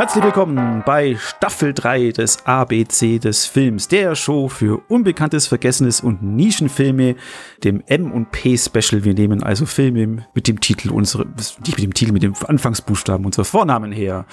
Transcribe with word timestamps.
Herzlich 0.00 0.24
willkommen 0.24 0.82
bei 0.86 1.14
Staffel 1.16 1.74
3 1.74 2.12
des 2.12 2.46
ABC 2.46 3.18
des 3.18 3.44
Films, 3.44 3.86
der 3.86 4.14
Show 4.14 4.48
für 4.48 4.82
Unbekanntes, 4.88 5.46
Vergessenes 5.46 6.00
und 6.00 6.22
Nischenfilme, 6.22 7.16
dem 7.64 7.82
M 7.86 8.10
und 8.10 8.30
P 8.30 8.56
Special. 8.56 9.04
Wir 9.04 9.12
nehmen 9.12 9.42
also 9.42 9.66
Filme 9.66 10.26
mit 10.32 10.48
dem 10.48 10.58
Titel 10.58 10.88
unsere, 10.88 11.26
nicht 11.26 11.76
mit 11.76 11.82
dem 11.82 11.92
Titel, 11.92 12.12
mit 12.12 12.22
dem 12.22 12.32
Anfangsbuchstaben 12.34 13.26
unserer 13.26 13.44
Vornamen 13.44 13.92
her. 13.92 14.24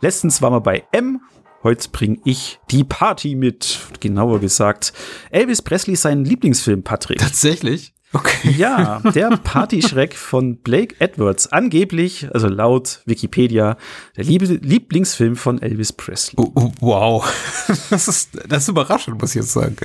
Letztens 0.00 0.40
waren 0.40 0.52
wir 0.52 0.60
bei 0.60 0.84
M. 0.92 1.20
Heute 1.64 1.88
bringe 1.88 2.18
ich 2.24 2.60
die 2.70 2.84
Party 2.84 3.34
mit, 3.34 3.88
genauer 3.98 4.38
gesagt, 4.38 4.92
Elvis 5.32 5.62
Presley 5.62 5.96
seinen 5.96 6.24
Lieblingsfilm, 6.24 6.84
Patrick. 6.84 7.18
Tatsächlich? 7.18 7.92
Okay. 8.12 8.54
Ja, 8.56 9.00
der 9.00 9.36
Partyschreck 9.44 10.14
von 10.14 10.56
Blake 10.56 10.94
Edwards. 10.98 11.48
Angeblich, 11.52 12.28
also 12.32 12.48
laut 12.48 13.02
Wikipedia, 13.04 13.76
der 14.16 14.24
Lieblingsfilm 14.24 15.36
von 15.36 15.60
Elvis 15.60 15.92
Presley. 15.92 16.34
Oh, 16.38 16.50
oh, 16.54 16.72
wow. 16.80 17.34
Das 17.90 18.08
ist, 18.08 18.30
das 18.48 18.64
ist 18.64 18.68
überraschend, 18.68 19.20
muss 19.20 19.30
ich 19.30 19.42
jetzt 19.42 19.52
sagen. 19.52 19.76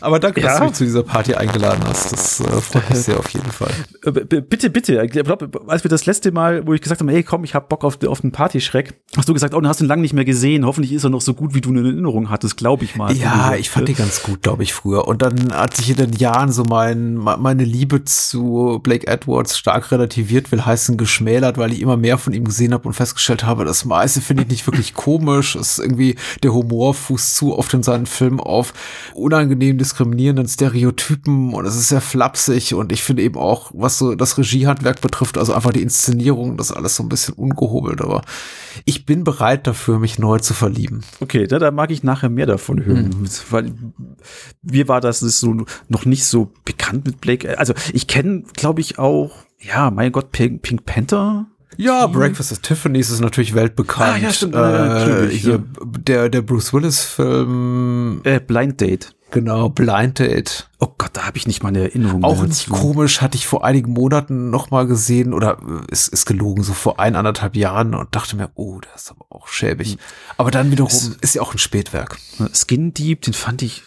Aber 0.00 0.18
danke, 0.18 0.40
ja. 0.40 0.48
dass 0.48 0.58
du 0.58 0.64
mich 0.64 0.72
zu 0.74 0.84
dieser 0.84 1.02
Party 1.02 1.34
eingeladen 1.34 1.82
hast. 1.86 2.12
Das 2.12 2.40
äh, 2.40 2.60
freut 2.60 2.88
mich 2.90 2.98
sehr 3.00 3.18
auf 3.18 3.28
jeden 3.30 3.50
Fall. 3.50 3.70
Äh, 4.04 4.40
bitte, 4.40 4.70
bitte. 4.70 5.02
Ich 5.04 5.12
glaube, 5.12 5.50
als 5.66 5.84
wir 5.84 5.88
das 5.88 6.06
letzte 6.06 6.32
Mal, 6.32 6.66
wo 6.66 6.74
ich 6.74 6.80
gesagt 6.80 7.00
habe, 7.00 7.12
hey, 7.12 7.22
komm, 7.22 7.44
ich 7.44 7.54
hab 7.54 7.68
Bock 7.68 7.84
auf, 7.84 8.02
auf 8.04 8.20
den 8.20 8.32
Partyschreck, 8.32 8.94
hast 9.16 9.28
du 9.28 9.34
gesagt, 9.34 9.54
oh, 9.54 9.60
du 9.60 9.68
hast 9.68 9.80
ihn 9.80 9.86
lange 9.86 10.02
nicht 10.02 10.14
mehr 10.14 10.24
gesehen. 10.24 10.64
Hoffentlich 10.64 10.92
ist 10.92 11.04
er 11.04 11.10
noch 11.10 11.20
so 11.20 11.34
gut, 11.34 11.54
wie 11.54 11.60
du 11.60 11.70
eine 11.70 11.80
Erinnerung 11.80 12.30
hattest, 12.30 12.56
glaube 12.56 12.84
ich 12.84 12.96
mal. 12.96 13.14
Ja, 13.16 13.54
ich 13.54 13.70
fand 13.70 13.88
ihn 13.88 13.96
ganz 13.96 14.22
gut, 14.22 14.42
glaube 14.42 14.62
ich, 14.62 14.72
früher. 14.72 15.06
Und 15.06 15.22
dann 15.22 15.52
hat 15.52 15.76
sich 15.76 15.90
in 15.90 15.96
den 15.96 16.12
Jahren 16.12 16.52
so 16.52 16.64
mein, 16.64 17.14
meine 17.14 17.64
Liebe 17.64 18.04
zu 18.04 18.80
Blake 18.82 19.06
Edwards 19.06 19.58
stark 19.58 19.90
relativiert, 19.92 20.52
will 20.52 20.64
heißen 20.64 20.96
geschmälert, 20.96 21.58
weil 21.58 21.72
ich 21.72 21.80
immer 21.80 21.96
mehr 21.96 22.18
von 22.18 22.32
ihm 22.32 22.44
gesehen 22.44 22.72
habe 22.72 22.88
und 22.88 22.94
festgestellt 22.94 23.44
habe, 23.44 23.64
das 23.64 23.84
meiste 23.84 24.20
finde 24.20 24.44
ich 24.44 24.48
nicht 24.48 24.66
wirklich 24.66 24.94
komisch. 24.94 25.56
Es 25.56 25.72
ist 25.72 25.78
irgendwie 25.78 26.16
der 26.42 26.52
Humor 26.52 26.94
fußt 26.94 27.36
zu 27.36 27.56
oft 27.56 27.72
in 27.74 27.82
seinen 27.82 28.06
Filmen 28.06 28.40
auf 28.40 28.72
unangenehm 29.14 29.78
diskriminierenden 29.90 30.46
Stereotypen 30.46 31.52
und 31.52 31.66
es 31.66 31.74
ist 31.74 31.88
sehr 31.88 32.00
flapsig 32.00 32.74
und 32.74 32.92
ich 32.92 33.02
finde 33.02 33.22
eben 33.22 33.36
auch, 33.36 33.72
was 33.74 33.98
so 33.98 34.14
das 34.14 34.38
Regiehandwerk 34.38 35.00
betrifft, 35.00 35.36
also 35.36 35.52
einfach 35.52 35.72
die 35.72 35.82
Inszenierung, 35.82 36.56
das 36.56 36.70
alles 36.70 36.96
so 36.96 37.02
ein 37.02 37.08
bisschen 37.08 37.34
ungehobelt, 37.34 38.00
aber 38.00 38.22
ich 38.84 39.04
bin 39.04 39.24
bereit 39.24 39.66
dafür, 39.66 39.98
mich 39.98 40.18
neu 40.18 40.38
zu 40.38 40.54
verlieben. 40.54 41.02
Okay, 41.18 41.46
da, 41.46 41.58
da 41.58 41.70
mag 41.70 41.90
ich 41.90 42.04
nachher 42.04 42.28
mehr 42.28 42.46
davon 42.46 42.84
hören, 42.84 43.12
hm. 43.12 43.28
weil 43.50 43.72
mir 44.62 44.88
war 44.88 45.00
das 45.00 45.20
so 45.20 45.66
noch 45.88 46.04
nicht 46.04 46.24
so 46.24 46.52
bekannt 46.64 47.06
mit 47.06 47.20
Blake. 47.20 47.58
Also 47.58 47.74
ich 47.92 48.06
kenne, 48.06 48.44
glaube 48.54 48.80
ich, 48.80 48.98
auch, 48.98 49.32
ja, 49.58 49.90
mein 49.90 50.12
Gott, 50.12 50.30
Pink, 50.30 50.62
Pink 50.62 50.86
Panther. 50.86 51.46
Ja, 51.76 52.06
Breakfast 52.06 52.52
at 52.52 52.62
Tiffany's 52.62 53.10
ist 53.10 53.20
natürlich 53.20 53.54
weltbekannt. 53.54 54.14
Ah, 54.14 54.16
ja, 54.18 54.32
stimmt. 54.32 54.54
Äh, 54.54 55.28
hier, 55.30 55.52
ja. 55.52 55.62
der, 55.98 56.28
der 56.28 56.42
Bruce 56.42 56.72
Willis-Film. 56.72 58.20
Äh, 58.24 58.40
Blind 58.40 58.80
Date. 58.80 59.14
Genau, 59.30 59.68
Blind 59.68 60.18
Date. 60.18 60.68
Oh 60.78 60.88
Gott, 60.96 61.10
da 61.12 61.26
habe 61.26 61.36
ich 61.36 61.46
nicht 61.46 61.62
mal 61.62 61.68
eine 61.68 61.80
Erinnerung. 61.80 62.24
Auch 62.24 62.42
nicht 62.42 62.70
komisch, 62.70 63.20
hatte 63.20 63.36
ich 63.36 63.46
vor 63.46 63.64
einigen 63.64 63.92
Monaten 63.92 64.50
noch 64.50 64.70
mal 64.70 64.86
gesehen 64.86 65.34
oder 65.34 65.58
äh, 65.58 65.92
ist, 65.92 66.08
ist 66.08 66.26
gelogen, 66.26 66.62
so 66.62 66.72
vor 66.72 66.98
eineinhalb 66.98 67.54
Jahren 67.54 67.94
und 67.94 68.14
dachte 68.14 68.34
mir, 68.34 68.50
oh, 68.54 68.80
das 68.80 69.02
ist 69.02 69.10
aber 69.10 69.26
auch 69.28 69.46
schäbig. 69.46 69.98
Aber 70.36 70.50
dann 70.50 70.70
wiederum 70.70 70.90
es, 70.90 71.08
ist 71.20 71.34
ja 71.34 71.42
auch 71.42 71.52
ein 71.52 71.58
Spätwerk. 71.58 72.18
Skin 72.54 72.94
Deep, 72.94 73.22
den 73.22 73.34
fand 73.34 73.62
ich 73.62 73.82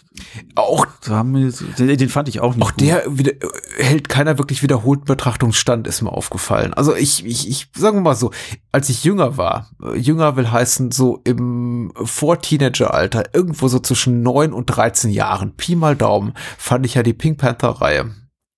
auch, 0.54 0.86
den 1.08 2.08
fand 2.08 2.28
ich 2.28 2.40
auch 2.40 2.54
nicht. 2.54 2.64
Auch 2.64 2.70
gut. 2.70 2.80
der 2.80 3.02
wieder, 3.08 3.32
hält 3.76 4.08
keiner 4.08 4.38
wirklich 4.38 4.62
wiederholten 4.62 5.06
Betrachtungsstand, 5.06 5.88
ist 5.88 6.02
mir 6.02 6.12
aufgefallen. 6.12 6.72
Also 6.72 6.94
ich, 6.94 7.26
ich, 7.26 7.48
ich 7.48 7.68
sagen 7.76 7.96
wir 7.96 8.02
mal 8.02 8.14
so, 8.14 8.30
als 8.70 8.88
ich 8.88 9.02
jünger 9.02 9.36
war, 9.36 9.70
äh, 9.82 9.98
jünger 9.98 10.36
will 10.36 10.52
heißen 10.52 10.92
so 10.92 11.20
im 11.24 11.92
Vor-Teenager-Alter, 11.96 13.34
irgendwo 13.34 13.66
so 13.66 13.80
zwischen 13.80 14.22
neun 14.22 14.52
und 14.52 14.66
13 14.66 15.10
Jahren, 15.10 15.33
Pi 15.56 15.76
mal 15.76 15.96
Daumen, 15.96 16.32
fand 16.58 16.84
fand 16.84 16.86
ich 16.86 16.94
ja 16.94 17.02
die 17.02 17.12
Pink 17.12 17.38
Panther-Reihe. 17.38 18.10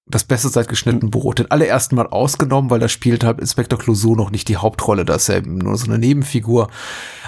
Das 0.09 0.23
Beste 0.23 0.49
seit 0.49 0.69
geschnitten 0.69 1.11
Brot. 1.11 1.41
Den 1.41 1.51
allerersten 1.51 1.97
Mal 1.97 2.07
ausgenommen, 2.07 2.71
weil 2.71 2.79
da 2.79 2.89
spielt 2.89 3.25
halt 3.25 3.41
Inspektor 3.41 3.77
Clouseau 3.77 4.15
noch 4.15 4.31
nicht 4.31 4.47
die 4.47 4.57
Hauptrolle. 4.57 5.05
Da 5.05 5.17
ist 5.17 5.29
ja 5.29 5.37
eben 5.37 5.59
nur 5.59 5.77
so 5.77 5.87
eine 5.87 5.99
Nebenfigur. 5.99 6.69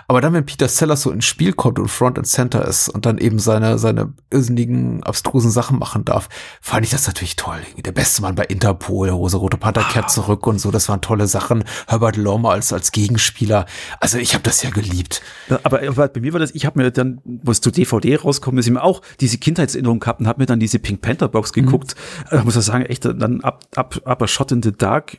Aber 0.07 0.21
dann, 0.21 0.33
wenn 0.33 0.47
Peter 0.47 0.69
Sellers 0.69 1.03
so 1.03 1.11
ins 1.11 1.27
Spiel 1.27 1.53
kommt 1.53 1.81
und 1.81 1.89
Front 1.89 2.19
and 2.19 2.27
Center 2.27 2.65
ist 2.65 2.89
und 2.89 3.05
dann 3.05 3.19
eben 3.19 3.41
seine, 3.41 3.79
seine 3.79 4.15
irrsinnigen, 4.31 5.03
abstrusen 5.03 5.51
Sachen 5.51 5.79
machen 5.79 6.05
darf, 6.05 6.29
fand 6.63 6.85
ich 6.85 6.91
das 6.91 7.07
natürlich 7.07 7.37
toll. 7.37 7.59
Der 7.77 7.93
beste 7.93 8.23
Mann 8.23 8.37
bei 8.37 8.45
Interpol, 8.45 9.11
Rosa-Rote 9.11 9.59
Panther 9.59 9.83
kehrt 9.83 10.07
ah. 10.07 10.09
zurück 10.09 10.47
und 10.47 10.61
so, 10.61 10.71
das 10.71 10.89
waren 10.89 11.01
tolle 11.01 11.27
Sachen. 11.27 11.65
Herbert 11.89 12.17
Lormer 12.17 12.53
als, 12.53 12.73
als 12.73 12.93
Gegenspieler. 12.93 13.67
Also 14.01 14.19
ich 14.19 14.35
habe 14.35 14.45
das 14.45 14.63
ja 14.63 14.71
geliebt. 14.71 15.21
Aber, 15.65 15.83
aber 15.87 16.09
bei 16.09 16.21
mir 16.21 16.33
war 16.33 16.41
das, 16.41 16.55
ich 16.55 16.65
habe 16.65 16.79
mir 16.81 16.91
dann, 16.91 17.21
wo 17.25 17.51
es 17.51 17.61
zu 17.61 17.73
DVD 17.73 18.17
rauskommt, 18.17 18.59
ist 18.59 18.67
ich 18.67 18.73
mir 18.73 18.85
auch 18.85 19.03
diese 19.21 19.37
Kindheitserinnerung 19.37 19.99
gehabt 19.99 20.21
und 20.21 20.29
habe 20.29 20.41
mir 20.41 20.47
dann 20.47 20.61
diese 20.61 20.79
Pink 20.79 21.03
Panther 21.03 21.29
Box 21.29 21.51
mhm. 21.51 21.67
geguckt. 21.67 21.97
Mhm. 22.31 22.39
Ich 22.39 22.45
muss 22.45 22.68
sagen, 22.69 22.85
echt, 22.87 23.05
dann 23.05 23.41
ab, 23.41 23.65
ab, 23.75 24.01
aber 24.05 24.29
Shot 24.29 24.53
in 24.53 24.63
the 24.63 24.73
Dark 24.73 25.19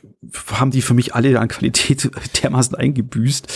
haben 0.52 0.70
die 0.70 0.82
für 0.82 0.94
mich 0.94 1.14
alle 1.14 1.38
an 1.38 1.48
Qualität 1.48 2.10
dermaßen 2.42 2.74
eingebüßt. 2.74 3.46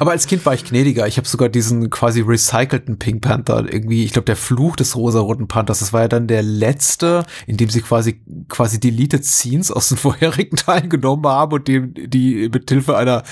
Aber 0.00 0.10
als 0.10 0.26
Kind 0.26 0.44
war 0.46 0.54
ich 0.54 0.64
gnädiger. 0.64 1.06
Ich 1.06 1.16
habe 1.16 1.28
sogar 1.28 1.48
diesen 1.48 1.90
quasi 1.90 2.20
recycelten 2.20 2.98
Pink 2.98 3.22
Panther 3.22 3.64
irgendwie, 3.70 4.04
ich 4.04 4.12
glaube, 4.12 4.26
der 4.26 4.36
Fluch 4.36 4.76
des 4.76 4.96
rosa-roten 4.96 5.48
Panthers, 5.48 5.80
das 5.80 5.92
war 5.92 6.02
ja 6.02 6.08
dann 6.08 6.26
der 6.26 6.42
letzte, 6.42 7.24
in 7.46 7.56
dem 7.56 7.70
sie 7.70 7.80
quasi 7.80 8.20
quasi 8.48 8.80
deleted 8.80 9.24
Scenes 9.24 9.70
aus 9.70 9.88
den 9.88 9.98
vorherigen 9.98 10.56
Teilen 10.56 10.88
genommen 10.88 11.26
haben 11.26 11.52
und 11.52 11.68
die, 11.68 12.08
die 12.08 12.48
mit 12.52 12.68
Hilfe 12.68 12.96
einer 12.96 13.22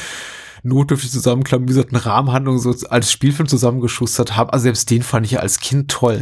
notdürftig 0.63 1.11
zusammenklamüserten 1.11 1.97
Rahmenhandlung 1.97 2.59
so 2.59 2.75
als 2.89 3.11
Spielfilm 3.11 3.49
zusammengeschustert 3.49 4.37
haben. 4.37 4.51
Also 4.51 4.65
selbst 4.65 4.91
den 4.91 5.03
fand 5.03 5.27
ich 5.27 5.33
ja 5.33 5.41
als 5.41 5.59
Kind 5.61 5.91
toll. 5.91 6.21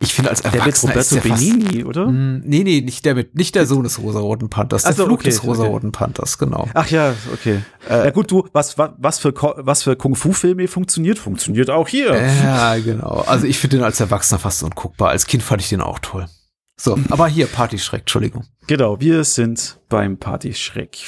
Ich 0.00 0.14
finde 0.14 0.30
als 0.30 0.40
Erwachsener 0.40 0.92
der 0.94 1.02
mit 1.02 1.12
Roberto 1.12 1.28
Benini, 1.28 1.84
oder? 1.84 2.06
Mh, 2.06 2.10
hm, 2.10 2.42
nee, 2.44 2.64
nee, 2.64 2.80
nicht 2.80 3.04
der 3.04 3.14
mit, 3.14 3.34
nicht 3.34 3.54
der 3.54 3.66
Sohn 3.66 3.82
des 3.82 3.98
rosaroten 4.00 4.48
Panthers, 4.48 4.82
der 4.82 4.90
also, 4.90 5.04
Flug 5.04 5.20
okay, 5.20 5.28
des 5.28 5.44
rosaroten 5.44 5.90
okay. 5.90 5.98
Panthers, 5.98 6.38
genau. 6.38 6.68
Ach 6.74 6.88
ja, 6.88 7.14
okay. 7.32 7.62
Äh, 7.88 8.04
ja 8.04 8.10
gut, 8.10 8.30
du, 8.30 8.48
was, 8.52 8.78
was, 8.78 8.90
was 8.96 9.18
für, 9.18 9.34
was 9.34 9.82
für 9.82 9.96
Kung-Fu-Filme 9.96 10.68
funktioniert, 10.68 11.18
funktioniert 11.18 11.70
auch 11.70 11.88
hier. 11.88 12.14
Ja, 12.14 12.76
genau. 12.78 13.24
Also 13.26 13.46
ich 13.46 13.58
finde 13.58 13.76
den 13.78 13.84
als 13.84 14.00
Erwachsener 14.00 14.38
fast 14.38 14.62
unguckbar. 14.62 15.10
Als 15.10 15.26
Kind 15.26 15.42
fand 15.42 15.60
ich 15.60 15.68
den 15.68 15.80
auch 15.80 15.98
toll. 15.98 16.26
So, 16.76 16.98
aber 17.10 17.28
hier 17.28 17.46
Partyschreck, 17.46 18.00
Entschuldigung. 18.00 18.44
Genau, 18.66 18.98
wir 19.00 19.24
sind 19.24 19.78
beim 19.88 20.16
Partyschreck 20.16 20.98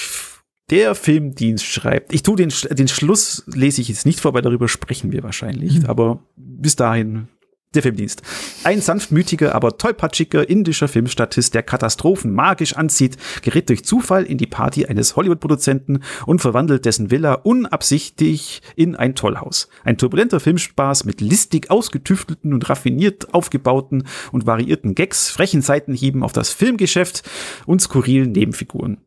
der 0.71 0.95
Filmdienst 0.95 1.65
schreibt, 1.65 2.15
ich 2.15 2.23
tue 2.23 2.37
den, 2.37 2.53
den 2.71 2.89
Schluss 2.89 3.45
lese 3.47 3.81
ich 3.81 3.89
jetzt 3.89 4.07
nicht 4.07 4.21
vor, 4.21 4.35
weil 4.35 4.43
darüber 4.43 4.69
sprechen 4.69 5.13
wir 5.13 5.23
wahrscheinlich, 5.23 5.81
mhm. 5.81 5.87
aber 5.87 6.23
bis 6.37 6.77
dahin 6.77 7.29
der 7.75 7.83
Filmdienst. 7.83 8.23
Ein 8.63 8.81
sanftmütiger, 8.81 9.55
aber 9.55 9.77
tollpatschiger 9.77 10.49
indischer 10.49 10.89
Filmstatist, 10.89 11.55
der 11.55 11.63
Katastrophen 11.63 12.33
magisch 12.33 12.77
anzieht, 12.77 13.17
gerät 13.43 13.69
durch 13.69 13.85
Zufall 13.85 14.25
in 14.25 14.39
die 14.39 14.47
Party 14.47 14.87
eines 14.87 15.17
Hollywood-Produzenten 15.17 16.01
und 16.27 16.41
verwandelt 16.41 16.85
dessen 16.85 17.11
Villa 17.11 17.35
unabsichtlich 17.35 18.63
in 18.77 18.97
ein 18.97 19.15
Tollhaus. 19.15 19.69
Ein 19.85 19.99
turbulenter 19.99 20.41
Filmspaß 20.41 21.05
mit 21.05 21.21
listig 21.21 21.71
ausgetüftelten 21.71 22.55
und 22.55 22.69
raffiniert 22.69 23.35
aufgebauten 23.35 24.07
und 24.33 24.47
variierten 24.47 24.95
Gags, 24.95 25.31
frechen 25.31 25.63
Seitenhieben 25.63 26.23
auf 26.23 26.33
das 26.33 26.53
Filmgeschäft 26.53 27.23
und 27.67 27.83
skurrilen 27.83 28.33
Nebenfiguren. 28.33 28.99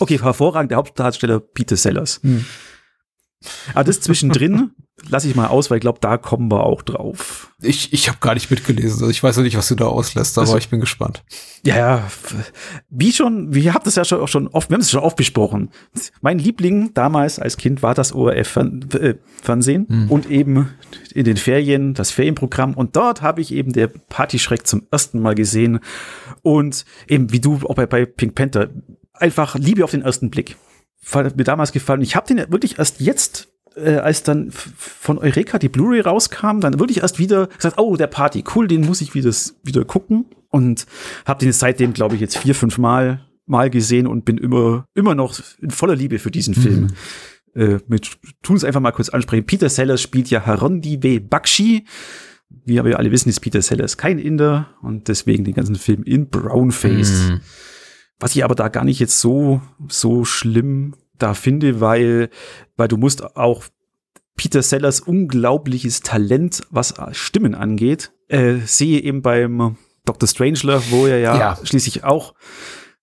Okay, 0.00 0.20
hervorragend, 0.20 0.70
der 0.70 0.78
Hauptdarsteller 0.78 1.40
Peter 1.40 1.76
Sellers. 1.76 2.20
Hm. 2.22 2.44
Aber 3.72 3.84
das 3.84 4.00
zwischendrin 4.00 4.72
lasse 5.08 5.28
ich 5.28 5.36
mal 5.36 5.46
aus, 5.46 5.70
weil 5.70 5.78
ich 5.78 5.82
glaube, 5.82 6.00
da 6.00 6.16
kommen 6.16 6.50
wir 6.50 6.64
auch 6.64 6.82
drauf. 6.82 7.52
Ich, 7.62 7.92
ich 7.92 8.08
habe 8.08 8.18
gar 8.20 8.34
nicht 8.34 8.50
mitgelesen. 8.50 9.00
Also 9.00 9.10
ich 9.10 9.22
weiß 9.22 9.36
noch 9.36 9.44
nicht, 9.44 9.56
was 9.56 9.68
du 9.68 9.76
da 9.76 9.86
auslässt, 9.86 10.36
aber 10.36 10.46
also, 10.46 10.58
ich 10.58 10.68
bin 10.68 10.80
gespannt. 10.80 11.22
Ja, 11.62 11.76
ja, 11.76 12.10
wie 12.90 13.12
schon, 13.12 13.54
wir 13.54 13.74
haben 13.74 13.84
das 13.84 13.94
ja 13.94 14.04
schon, 14.04 14.26
schon 14.26 14.48
oft, 14.48 14.70
wir 14.70 14.74
haben 14.74 14.80
es 14.80 14.90
schon 14.90 15.00
oft 15.00 15.16
besprochen. 15.16 15.70
Mein 16.20 16.38
Liebling 16.38 16.94
damals 16.94 17.38
als 17.38 17.56
Kind 17.56 17.82
war 17.82 17.94
das 17.94 18.12
ORF-Fernsehen 18.12 19.86
hm. 19.88 20.10
und 20.10 20.30
eben 20.30 20.70
in 21.14 21.24
den 21.24 21.36
Ferien 21.36 21.94
das 21.94 22.10
Ferienprogramm. 22.10 22.74
Und 22.74 22.96
dort 22.96 23.22
habe 23.22 23.40
ich 23.40 23.52
eben 23.52 23.72
der 23.72 23.86
Partyschreck 23.88 24.66
zum 24.66 24.86
ersten 24.90 25.20
Mal 25.20 25.36
gesehen. 25.36 25.78
Und 26.42 26.84
eben 27.06 27.32
wie 27.32 27.40
du 27.40 27.60
auch 27.64 27.74
bei, 27.74 27.86
bei 27.86 28.04
Pink 28.04 28.34
Panther, 28.34 28.70
einfach 29.20 29.56
Liebe 29.56 29.84
auf 29.84 29.90
den 29.90 30.02
ersten 30.02 30.30
Blick. 30.30 30.56
Hat 31.12 31.36
mir 31.36 31.44
damals 31.44 31.72
gefallen. 31.72 32.02
Ich 32.02 32.16
habe 32.16 32.26
den 32.26 32.50
wirklich 32.50 32.78
erst 32.78 33.00
jetzt, 33.00 33.48
äh, 33.76 33.96
als 33.96 34.22
dann 34.22 34.50
von 34.50 35.18
Eureka 35.18 35.58
die 35.58 35.68
Blu-ray 35.68 36.00
rauskam, 36.00 36.60
dann 36.60 36.78
wirklich 36.78 37.02
erst 37.02 37.18
wieder 37.18 37.46
gesagt, 37.46 37.78
oh, 37.78 37.96
der 37.96 38.08
Party, 38.08 38.44
cool, 38.54 38.68
den 38.68 38.82
muss 38.82 39.00
ich 39.00 39.14
wieder, 39.14 39.32
wieder 39.62 39.84
gucken. 39.84 40.26
Und 40.50 40.86
habe 41.24 41.44
den 41.44 41.52
seitdem, 41.52 41.92
glaube 41.92 42.14
ich, 42.14 42.20
jetzt 42.20 42.38
vier, 42.38 42.54
fünf 42.54 42.78
Mal, 42.78 43.26
mal 43.46 43.70
gesehen 43.70 44.06
und 44.06 44.24
bin 44.24 44.38
immer, 44.38 44.86
immer 44.94 45.14
noch 45.14 45.38
in 45.60 45.70
voller 45.70 45.96
Liebe 45.96 46.18
für 46.18 46.30
diesen 46.30 46.54
Film. 46.54 46.80
Mhm. 46.80 46.88
Äh, 47.54 47.78
mit, 47.88 48.18
tun 48.42 48.56
es 48.56 48.64
einfach 48.64 48.80
mal 48.80 48.92
kurz 48.92 49.08
ansprechen. 49.08 49.46
Peter 49.46 49.68
Sellers 49.68 50.02
spielt 50.02 50.30
ja 50.30 50.44
Harondi 50.44 50.96
B. 50.96 51.18
Bakshi. 51.18 51.84
Wie 52.64 52.82
wir 52.82 52.98
alle 52.98 53.10
wissen, 53.10 53.28
ist 53.28 53.40
Peter 53.40 53.60
Sellers 53.60 53.96
kein 53.96 54.18
Inder 54.18 54.68
und 54.82 55.08
deswegen 55.08 55.44
den 55.44 55.54
ganzen 55.54 55.76
Film 55.76 56.02
in 56.02 56.28
Brownface. 56.28 57.30
Mhm. 57.30 57.40
Was 58.18 58.34
ich 58.34 58.44
aber 58.44 58.54
da 58.54 58.68
gar 58.68 58.84
nicht 58.84 58.98
jetzt 58.98 59.20
so, 59.20 59.60
so 59.88 60.24
schlimm 60.24 60.94
da 61.18 61.34
finde, 61.34 61.80
weil, 61.80 62.30
weil 62.76 62.88
du 62.88 62.96
musst 62.96 63.36
auch 63.36 63.64
Peter 64.36 64.62
Sellers 64.62 65.00
unglaubliches 65.00 66.00
Talent, 66.00 66.62
was 66.70 66.94
Stimmen 67.12 67.54
angeht, 67.54 68.12
äh, 68.28 68.56
sehe 68.64 69.00
eben 69.00 69.22
beim 69.22 69.76
Dr. 70.04 70.28
Strangelove, 70.28 70.90
wo 70.90 71.06
er 71.06 71.18
ja, 71.18 71.38
ja, 71.38 71.58
schließlich 71.62 72.04
auch 72.04 72.34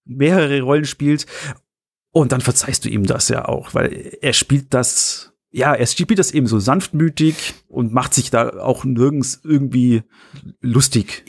mehrere 0.06 0.62
Rollen 0.62 0.85
spielt. 0.85 1.25
Und 2.11 2.31
dann 2.31 2.41
verzeihst 2.41 2.85
du 2.85 2.89
ihm 2.89 3.06
das 3.06 3.27
ja 3.27 3.45
auch, 3.45 3.73
weil 3.73 4.18
er 4.21 4.33
spielt 4.33 4.73
das, 4.73 5.33
ja, 5.51 5.73
er 5.73 5.85
spielt 5.85 6.18
das 6.18 6.31
eben 6.31 6.47
so 6.47 6.59
sanftmütig 6.59 7.53
und 7.68 7.94
macht 7.94 8.13
sich 8.13 8.31
da 8.31 8.50
auch 8.61 8.85
nirgends 8.85 9.41
irgendwie 9.44 10.03
lustig. 10.61 11.25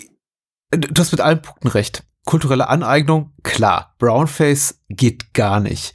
Du 0.71 1.01
hast 1.01 1.13
mit 1.13 1.21
allen 1.21 1.43
Punkten 1.43 1.69
recht. 1.69 2.05
Kulturelle 2.27 2.69
Aneignung, 2.69 3.33
klar. 3.45 3.95
Brownface 3.99 4.81
geht 4.91 5.33
gar 5.33 5.61
nicht. 5.61 5.95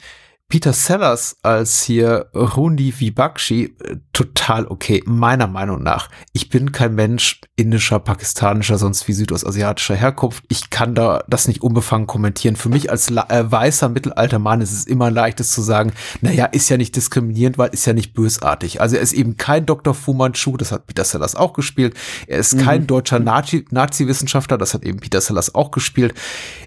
Peter 0.51 0.74
Sellers 0.74 1.38
als 1.44 1.81
hier 1.81 2.30
Hundi 2.36 2.94
Vibakshi 3.00 3.74
äh, 3.80 3.95
total 4.12 4.68
okay, 4.68 5.01
meiner 5.06 5.48
Meinung 5.48 5.81
nach. 5.81 6.09
Ich 6.33 6.50
bin 6.50 6.74
kein 6.74 6.94
Mensch 6.94 7.39
indischer, 7.56 8.00
pakistanischer, 8.00 8.77
sonst 8.77 9.07
wie 9.07 9.13
südostasiatischer 9.13 9.95
Herkunft. 9.95 10.44
Ich 10.50 10.69
kann 10.69 10.94
da 10.94 11.24
das 11.30 11.48
nicht 11.48 11.62
unbefangen 11.62 12.06
kommentieren. 12.06 12.57
Für 12.57 12.68
mich 12.68 12.92
als 12.92 13.09
äh, 13.09 13.50
weißer 13.50 13.88
mittelalter 13.88 14.39
Mann 14.39 14.59
ist 14.59 14.74
es 14.74 14.86
immer 14.88 15.09
leichtes 15.09 15.53
zu 15.53 15.62
sagen, 15.62 15.94
naja, 16.19 16.48
ist 16.48 16.68
ja 16.68 16.75
nicht 16.75 16.97
diskriminierend, 16.97 17.57
weil 17.57 17.69
ist 17.69 17.86
ja 17.86 17.94
nicht 17.94 18.13
bösartig. 18.13 18.81
Also 18.81 18.97
er 18.97 19.04
ist 19.04 19.13
eben 19.13 19.38
kein 19.38 19.65
Dr. 19.65 19.94
Fu 19.94 20.13
Manchu, 20.13 20.57
das 20.57 20.74
hat 20.74 20.86
Peter 20.86 21.06
Sellers 21.06 21.33
auch 21.33 21.54
gespielt. 21.54 21.95
Er 22.27 22.39
ist 22.39 22.56
mhm. 22.56 22.62
kein 22.63 22.88
deutscher 22.88 23.19
Nazi-Wissenschaftler, 23.19 24.57
das 24.57 24.74
hat 24.74 24.83
eben 24.83 25.00
Peter 25.00 25.21
Sellers 25.21 25.56
auch 25.56 25.71
gespielt. 25.71 26.13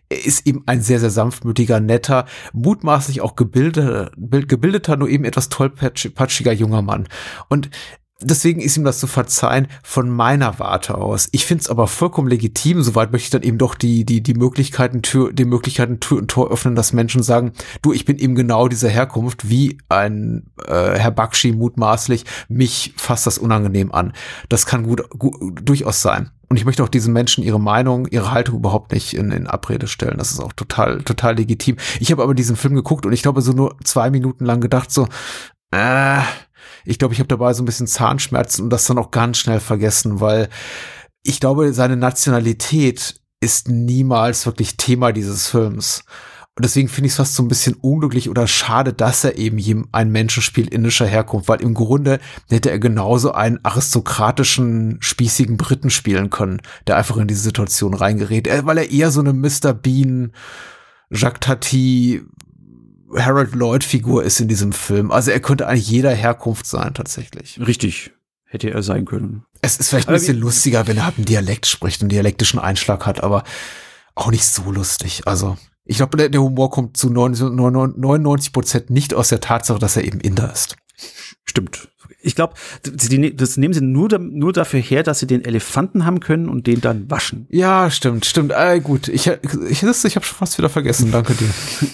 Er 0.09 0.25
ist 0.25 0.47
eben 0.47 0.63
ein 0.67 0.81
sehr, 0.81 1.01
sehr 1.01 1.11
sanftmütiger, 1.11 1.81
netter, 1.81 2.27
mutmaßlich 2.53 3.21
auch 3.21 3.37
gebildeter, 3.37 4.11
gebildeter, 4.17 4.97
nur 4.97 5.09
eben 5.09 5.25
etwas 5.25 5.49
tollpatschiger 5.49 6.53
junger 6.53 6.83
Mann. 6.83 7.09
Und 7.49 7.71
deswegen 8.21 8.61
ist 8.61 8.77
ihm 8.77 8.85
das 8.85 8.99
zu 8.99 9.07
verzeihen 9.07 9.69
von 9.83 10.09
meiner 10.09 10.59
Warte 10.59 10.97
aus. 10.97 11.29
Ich 11.33 11.47
finde 11.47 11.63
es 11.63 11.69
aber 11.69 11.87
vollkommen 11.87 12.29
legitim, 12.29 12.83
soweit 12.83 13.13
möchte 13.13 13.27
ich 13.27 13.31
dann 13.31 13.43
eben 13.43 13.59
doch 13.59 13.75
die, 13.75 14.05
die, 14.05 14.23
die 14.23 14.35
Möglichkeiten, 14.35 15.03
Tür, 15.03 15.33
die 15.33 15.45
Möglichkeiten 15.45 16.01
Tür 16.01 16.19
und 16.19 16.31
Tor 16.31 16.51
öffnen, 16.51 16.75
dass 16.75 16.93
Menschen 16.93 17.23
sagen, 17.23 17.53
du, 17.83 17.93
ich 17.93 18.05
bin 18.05 18.19
eben 18.19 18.35
genau 18.35 18.69
dieser 18.69 18.89
Herkunft, 18.89 19.49
wie 19.49 19.79
ein 19.89 20.51
äh, 20.67 20.99
Herr 20.99 21.11
Bakshi 21.11 21.53
mutmaßlich, 21.53 22.25
mich 22.49 22.95
fasst 22.97 23.27
das 23.27 23.39
unangenehm 23.39 23.93
an. 23.93 24.13
Das 24.49 24.67
kann 24.67 24.85
gut, 24.85 25.09
gut 25.19 25.37
durchaus 25.63 26.03
sein. 26.03 26.31
Und 26.49 26.59
ich 26.59 26.67
möchte 26.67 26.85
auch 26.85 26.89
diesen 26.89 27.13
Menschen 27.13 27.43
ihre 27.43 27.61
Meinung, 27.61 28.07
ihre 28.07 28.31
Haltung 28.31 28.57
überhaupt 28.57 28.93
nicht 28.93 29.15
in, 29.15 29.33
in 29.33 29.47
Abrede 29.47 29.89
stellen. 29.89 30.19
Das 30.19 30.31
ist 30.31 30.41
auch 30.41 30.53
total, 30.53 31.03
total 31.03 31.37
legitim. 31.37 31.77
Ich 32.01 32.13
habe 32.13 32.23
aber 32.23 32.35
diesen 32.35 32.55
Film 32.55 32.75
geguckt 32.75 33.07
und 33.07 33.13
ich 33.13 33.23
glaube 33.23 33.43
so 33.43 33.53
nur 33.53 33.77
zwei 33.83 34.11
Minuten 34.11 34.45
lang 34.45 34.61
gedacht 34.61 34.93
so, 34.93 35.09
äh, 35.73 36.21
ich 36.85 36.99
glaube, 36.99 37.15
ich 37.15 37.21
habe 37.21 37.29
dabei 37.29 37.53
so 37.53 37.63
ein 37.63 37.67
bisschen 37.67 37.87
Zahnschmerzen 37.87 38.65
und 38.65 38.71
das 38.71 38.87
dann 38.87 38.99
auch 38.99 39.11
ganz 39.11 39.39
schnell 39.39 39.61
vergessen, 39.61 40.21
weil 40.21 40.49
ich 41.23 41.41
glaube, 41.41 41.73
seine 41.73 41.97
Nationalität 41.97 43.21
ist 43.41 43.69
niemals 43.69 44.47
wirklich 44.47 44.77
Thema 44.77 45.13
dieses 45.13 45.49
Films. 45.49 46.05
Und 46.57 46.65
deswegen 46.65 46.89
finde 46.89 47.07
ich 47.07 47.15
es 47.15 47.17
fast 47.17 47.35
so 47.35 47.43
ein 47.43 47.49
bisschen 47.49 47.75
unglücklich 47.75 48.31
oder 48.31 48.47
schade, 48.47 48.93
dass 48.93 49.25
er 49.25 49.37
eben 49.37 49.89
ein 49.91 50.13
Menschen 50.13 50.41
spielt 50.41 50.73
indischer 50.73 51.07
Herkunft, 51.07 51.49
weil 51.49 51.61
im 51.61 51.75
Grunde 51.75 52.21
hätte 52.49 52.71
er 52.71 52.79
genauso 52.79 53.33
einen 53.33 53.59
aristokratischen, 53.65 54.99
spießigen 55.01 55.57
Briten 55.57 55.91
spielen 55.91 56.31
können, 56.31 56.63
der 56.87 56.97
einfach 56.97 57.17
in 57.17 57.27
diese 57.27 57.43
Situation 57.43 57.93
reingerät, 57.93 58.49
weil 58.67 58.79
er 58.79 58.91
eher 58.91 59.11
so 59.11 59.19
eine 59.19 59.33
Mr. 59.33 59.73
Bean, 59.73 60.33
Jacques 61.11 61.41
Tati, 61.41 62.23
Harold 63.17 63.55
Lloyd-Figur 63.55 64.25
ist 64.25 64.41
in 64.41 64.49
diesem 64.49 64.73
Film. 64.73 65.11
Also 65.11 65.31
er 65.31 65.41
könnte 65.41 65.67
eigentlich 65.67 65.89
jeder 65.89 66.13
Herkunft 66.13 66.67
sein, 66.67 66.95
tatsächlich. 66.95 67.59
Richtig. 67.65 68.13
Hätte 68.45 68.71
er 68.71 68.83
sein 68.83 69.05
können. 69.05 69.45
Es 69.63 69.79
ist 69.79 69.89
vielleicht 69.89 70.09
ein 70.09 70.15
bisschen 70.15 70.39
lustiger, 70.39 70.87
wenn 70.87 70.97
er 70.97 71.07
halt 71.07 71.17
einen 71.17 71.25
Dialekt 71.25 71.67
spricht, 71.67 72.03
einen 72.03 72.09
dialektischen 72.09 72.61
Einschlag 72.61 73.07
hat, 73.07 73.23
aber 73.23 73.43
auch 74.15 74.31
nicht 74.31 74.45
so 74.45 74.71
lustig. 74.71 75.23
Also, 75.27 75.57
ich 75.85 75.97
glaube, 75.97 76.17
der, 76.17 76.29
der, 76.29 76.41
Humor 76.41 76.71
kommt 76.71 76.97
zu 76.97 77.11
99 77.11 78.53
Prozent 78.53 78.91
nicht 78.91 79.15
aus 79.15 79.29
der 79.29 79.41
Tatsache, 79.41 79.79
dass 79.79 79.97
er 79.97 80.05
eben 80.05 80.21
Inder 80.21 80.53
ist. 80.53 80.77
Stimmt 81.45 81.89
ich 82.25 82.35
glaube, 82.35 82.55
das 82.83 83.57
nehmen 83.57 83.75
sie 83.75 83.83
nur, 83.83 84.19
nur 84.19 84.53
dafür 84.53 84.81
her, 84.81 85.03
dass 85.03 85.19
sie 85.19 85.27
den 85.27 85.45
Elefanten 85.45 86.05
haben 86.05 86.21
können 86.21 86.49
und 86.49 86.67
den 86.67 86.81
dann 86.81 87.11
waschen. 87.11 87.47
Ja, 87.51 87.91
stimmt, 87.91 88.25
stimmt. 88.25 88.53
Äh, 88.57 88.81
gut, 88.81 89.09
ich, 89.09 89.27
ich, 89.27 89.53
ich, 89.69 89.83
ich 89.83 90.17
habe 90.17 90.25
schon 90.25 90.37
fast 90.37 90.57
wieder 90.57 90.71
vergessen. 90.71 91.13
Danke 91.13 91.35
dir. 91.35 91.49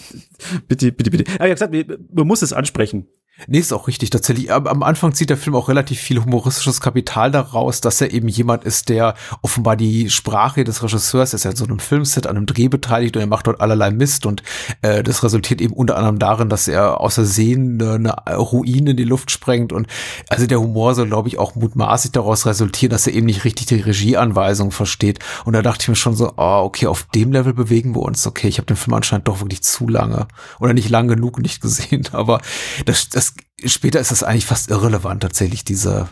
bitte, 0.68 0.92
bitte, 0.92 1.10
bitte. 1.10 1.24
Aber 1.34 1.48
ich 1.48 1.60
habe 1.60 1.70
gesagt, 1.78 2.00
man 2.12 2.26
muss 2.26 2.42
es 2.42 2.52
ansprechen. 2.52 3.08
Nee, 3.46 3.58
ist 3.58 3.72
auch 3.72 3.88
richtig. 3.88 4.10
Tatsächlich, 4.10 4.52
am 4.52 4.82
Anfang 4.82 5.14
zieht 5.14 5.30
der 5.30 5.36
Film 5.36 5.56
auch 5.56 5.68
relativ 5.68 5.98
viel 6.00 6.22
humoristisches 6.22 6.80
Kapital 6.80 7.30
daraus, 7.30 7.80
dass 7.80 8.00
er 8.00 8.12
eben 8.12 8.28
jemand 8.28 8.64
ist, 8.64 8.88
der 8.88 9.14
offenbar 9.42 9.76
die 9.76 10.10
Sprache 10.10 10.64
des 10.64 10.82
Regisseurs 10.82 11.32
ist. 11.34 11.44
Ja 11.44 11.54
so 11.56 11.64
einem 11.64 11.78
Filmset, 11.78 12.26
an 12.26 12.36
einem 12.36 12.46
Dreh 12.46 12.68
beteiligt 12.68 13.16
und 13.16 13.22
er 13.22 13.26
macht 13.26 13.46
dort 13.46 13.60
allerlei 13.60 13.90
Mist. 13.90 14.26
Und 14.26 14.42
äh, 14.82 15.02
das 15.02 15.22
resultiert 15.22 15.60
eben 15.60 15.72
unter 15.72 15.96
anderem 15.96 16.18
darin, 16.18 16.48
dass 16.48 16.68
er 16.68 17.00
außer 17.00 17.24
Sehen 17.24 17.80
eine, 17.80 18.12
Ruine 18.36 18.90
in 18.90 18.96
die 18.96 19.04
Luft 19.04 19.30
sprengt. 19.30 19.72
Und 19.72 19.86
also 20.28 20.46
der 20.46 20.60
Humor 20.60 20.94
soll, 20.94 21.06
glaube 21.06 21.28
ich, 21.28 21.38
auch 21.38 21.54
mutmaßlich 21.54 22.12
daraus 22.12 22.46
resultieren, 22.46 22.90
dass 22.90 23.06
er 23.06 23.14
eben 23.14 23.26
nicht 23.26 23.44
richtig 23.44 23.66
die 23.66 23.80
Regieanweisung 23.80 24.70
versteht. 24.70 25.18
Und 25.44 25.54
da 25.54 25.62
dachte 25.62 25.82
ich 25.82 25.88
mir 25.88 25.96
schon 25.96 26.14
so, 26.14 26.32
oh, 26.36 26.62
okay, 26.64 26.86
auf 26.86 27.04
dem 27.14 27.32
Level 27.32 27.54
bewegen 27.54 27.94
wir 27.94 28.02
uns. 28.02 28.26
Okay, 28.26 28.48
ich 28.48 28.58
habe 28.58 28.66
den 28.66 28.76
Film 28.76 28.94
anscheinend 28.94 29.28
doch 29.28 29.40
wirklich 29.40 29.62
zu 29.62 29.88
lange 29.88 30.28
oder 30.58 30.74
nicht 30.74 30.90
lang 30.90 31.08
genug 31.08 31.38
nicht 31.40 31.60
gesehen, 31.60 32.08
aber 32.12 32.40
das, 32.84 33.08
das 33.08 33.19
später 33.64 34.00
ist 34.00 34.10
das 34.10 34.22
eigentlich 34.22 34.46
fast 34.46 34.70
irrelevant 34.70 35.22
tatsächlich, 35.22 35.64
diese, 35.64 36.08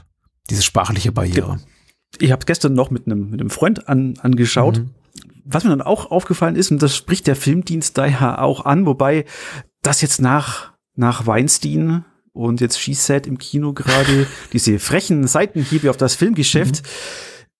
diese 0.51 0.63
sprachliche 0.63 1.13
Barriere. 1.13 1.61
Ich 2.19 2.33
habe 2.33 2.47
gestern 2.47 2.75
noch 2.75 2.91
mit 2.91 3.07
einem, 3.07 3.31
mit 3.31 3.41
einem 3.41 3.51
Freund 3.51 3.89
an, 3.89 4.15
angeschaut. 4.21 4.79
Mhm. 4.79 4.91
Was 5.45 5.65
mir 5.65 5.71
dann 5.71 5.83
auch 5.83 6.11
aufgefallen 6.11 6.57
ist, 6.57 6.71
und 6.71 6.83
das 6.83 6.95
spricht 6.95 7.27
der 7.27 7.37
Filmdienst 7.37 7.97
daher 7.97 8.43
auch 8.43 8.65
an, 8.65 8.87
wobei 8.87 9.25
das 9.83 10.01
jetzt 10.03 10.21
nach, 10.21 10.73
nach 10.95 11.27
Weinstein 11.27 12.05
und 12.33 12.61
jetzt 12.61 12.81
She 12.81 12.95
Said 12.95 13.27
im 13.27 13.39
Kino 13.39 13.73
gerade 13.73 14.27
diese 14.53 14.79
frechen 14.79 15.27
Seitenhiebe 15.27 15.91
auf 15.91 15.97
das 15.97 16.15
Filmgeschäft. 16.15 16.83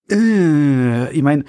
Mhm. 0.09 0.17
Äh, 0.17 1.11
ich 1.11 1.21
meine, 1.21 1.45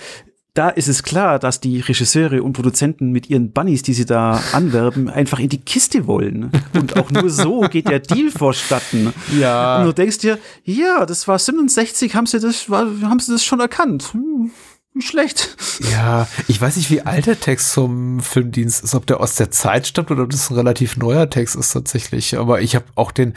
da 0.54 0.68
ist 0.68 0.88
es 0.88 1.02
klar, 1.02 1.38
dass 1.38 1.60
die 1.60 1.80
Regisseure 1.80 2.42
und 2.42 2.54
Produzenten 2.54 3.12
mit 3.12 3.30
ihren 3.30 3.52
Bunnies, 3.52 3.82
die 3.82 3.94
sie 3.94 4.04
da 4.04 4.42
anwerben, 4.52 5.08
einfach 5.08 5.38
in 5.38 5.48
die 5.48 5.60
Kiste 5.60 6.06
wollen. 6.06 6.50
Und 6.74 6.96
auch 6.96 7.10
nur 7.10 7.30
so 7.30 7.60
geht 7.60 7.88
der 7.88 8.00
Deal 8.00 8.30
vorstatten. 8.30 9.12
Ja. 9.38 9.78
Und 9.78 9.86
du 9.86 9.92
denkst 9.92 10.18
dir, 10.18 10.38
ja, 10.64 11.06
das 11.06 11.28
war 11.28 11.38
67, 11.38 12.14
haben 12.14 12.26
sie 12.26 12.40
das, 12.40 12.68
haben 12.68 13.20
sie 13.20 13.32
das 13.32 13.44
schon 13.44 13.60
erkannt. 13.60 14.12
Hm 14.12 14.50
schlecht. 14.98 15.56
Ja, 15.92 16.26
ich 16.48 16.60
weiß 16.60 16.76
nicht, 16.76 16.90
wie 16.90 17.02
alt 17.02 17.26
der 17.26 17.38
Text 17.38 17.72
zum 17.72 18.20
Filmdienst 18.20 18.82
ist, 18.82 18.94
ob 18.94 19.06
der 19.06 19.20
aus 19.20 19.36
der 19.36 19.50
Zeit 19.50 19.86
stammt 19.86 20.10
oder 20.10 20.24
ob 20.24 20.30
das 20.30 20.50
ein 20.50 20.56
relativ 20.56 20.96
neuer 20.96 21.30
Text 21.30 21.54
ist 21.54 21.72
tatsächlich. 21.72 22.36
Aber 22.36 22.60
ich 22.60 22.74
habe 22.74 22.86
auch 22.96 23.12
den, 23.12 23.34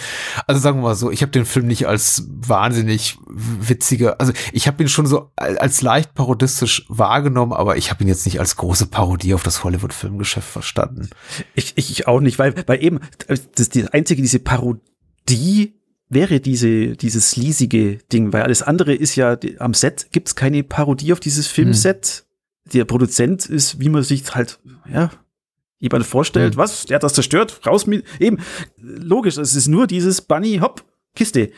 also 0.48 0.60
sagen 0.60 0.80
wir 0.80 0.84
mal 0.84 0.96
so, 0.96 1.12
ich 1.12 1.22
habe 1.22 1.32
den 1.32 1.46
Film 1.46 1.68
nicht 1.68 1.88
als 1.88 2.26
wahnsinnig 2.28 3.18
witzige, 3.30 4.20
also 4.20 4.34
ich 4.52 4.68
habe 4.68 4.82
ihn 4.82 4.90
schon 4.90 5.06
so 5.06 5.32
als 5.36 5.82
leicht 5.82 6.16
parodistisch 6.16 6.86
wahrgenommen, 6.90 7.54
aber 7.54 7.78
ich 7.78 7.92
habe 7.92 8.04
ihn 8.04 8.08
jetzt 8.08 8.26
nicht 8.26 8.40
als 8.40 8.56
große 8.56 8.88
Parodie 8.88 9.36
auf 9.36 9.44
das 9.44 9.64
Hollywood-Filmgeschäft 9.64 10.50
verstanden. 10.50 11.10
Ich, 11.54 11.74
ich 11.76 12.08
auch 12.08 12.20
nicht, 12.20 12.40
weil, 12.40 12.56
weil 12.68 12.84
eben, 12.84 13.00
das 13.28 13.70
die 13.70 13.88
einzige, 13.88 14.22
diese 14.22 14.40
Parodie 14.40 15.76
wäre 16.14 16.40
diese, 16.40 16.96
dieses 16.96 17.32
sleasige 17.32 17.98
Ding, 18.12 18.34
weil 18.34 18.44
alles 18.44 18.62
andere 18.62 18.94
ist 18.94 19.16
ja, 19.16 19.38
am 19.60 19.74
Set 19.74 20.08
gibt's 20.12 20.36
keine 20.36 20.64
Parodie 20.64 21.14
auf 21.14 21.20
dieses 21.20 21.48
Filmset. 21.48 22.26
Hm. 22.66 22.72
Der 22.74 22.86
Produzent 22.86 23.46
ist, 23.46 23.80
wie 23.80 23.90
man 23.90 24.04
sich 24.04 24.24
halt, 24.34 24.60
ja, 24.90 25.12
jemand 25.80 26.06
vorstellt, 26.06 26.54
hm. 26.54 26.58
was, 26.58 26.86
der 26.86 26.96
hat 26.96 27.04
das 27.04 27.14
zerstört, 27.14 27.62
raus 27.66 27.88
mit, 27.88 28.06
eben, 28.20 28.38
logisch, 28.78 29.38
es 29.38 29.56
ist 29.56 29.68
nur 29.68 29.88
dieses 29.88 30.22
Bunny, 30.22 30.60
hopp, 30.60 30.84
Kiste. 31.16 31.52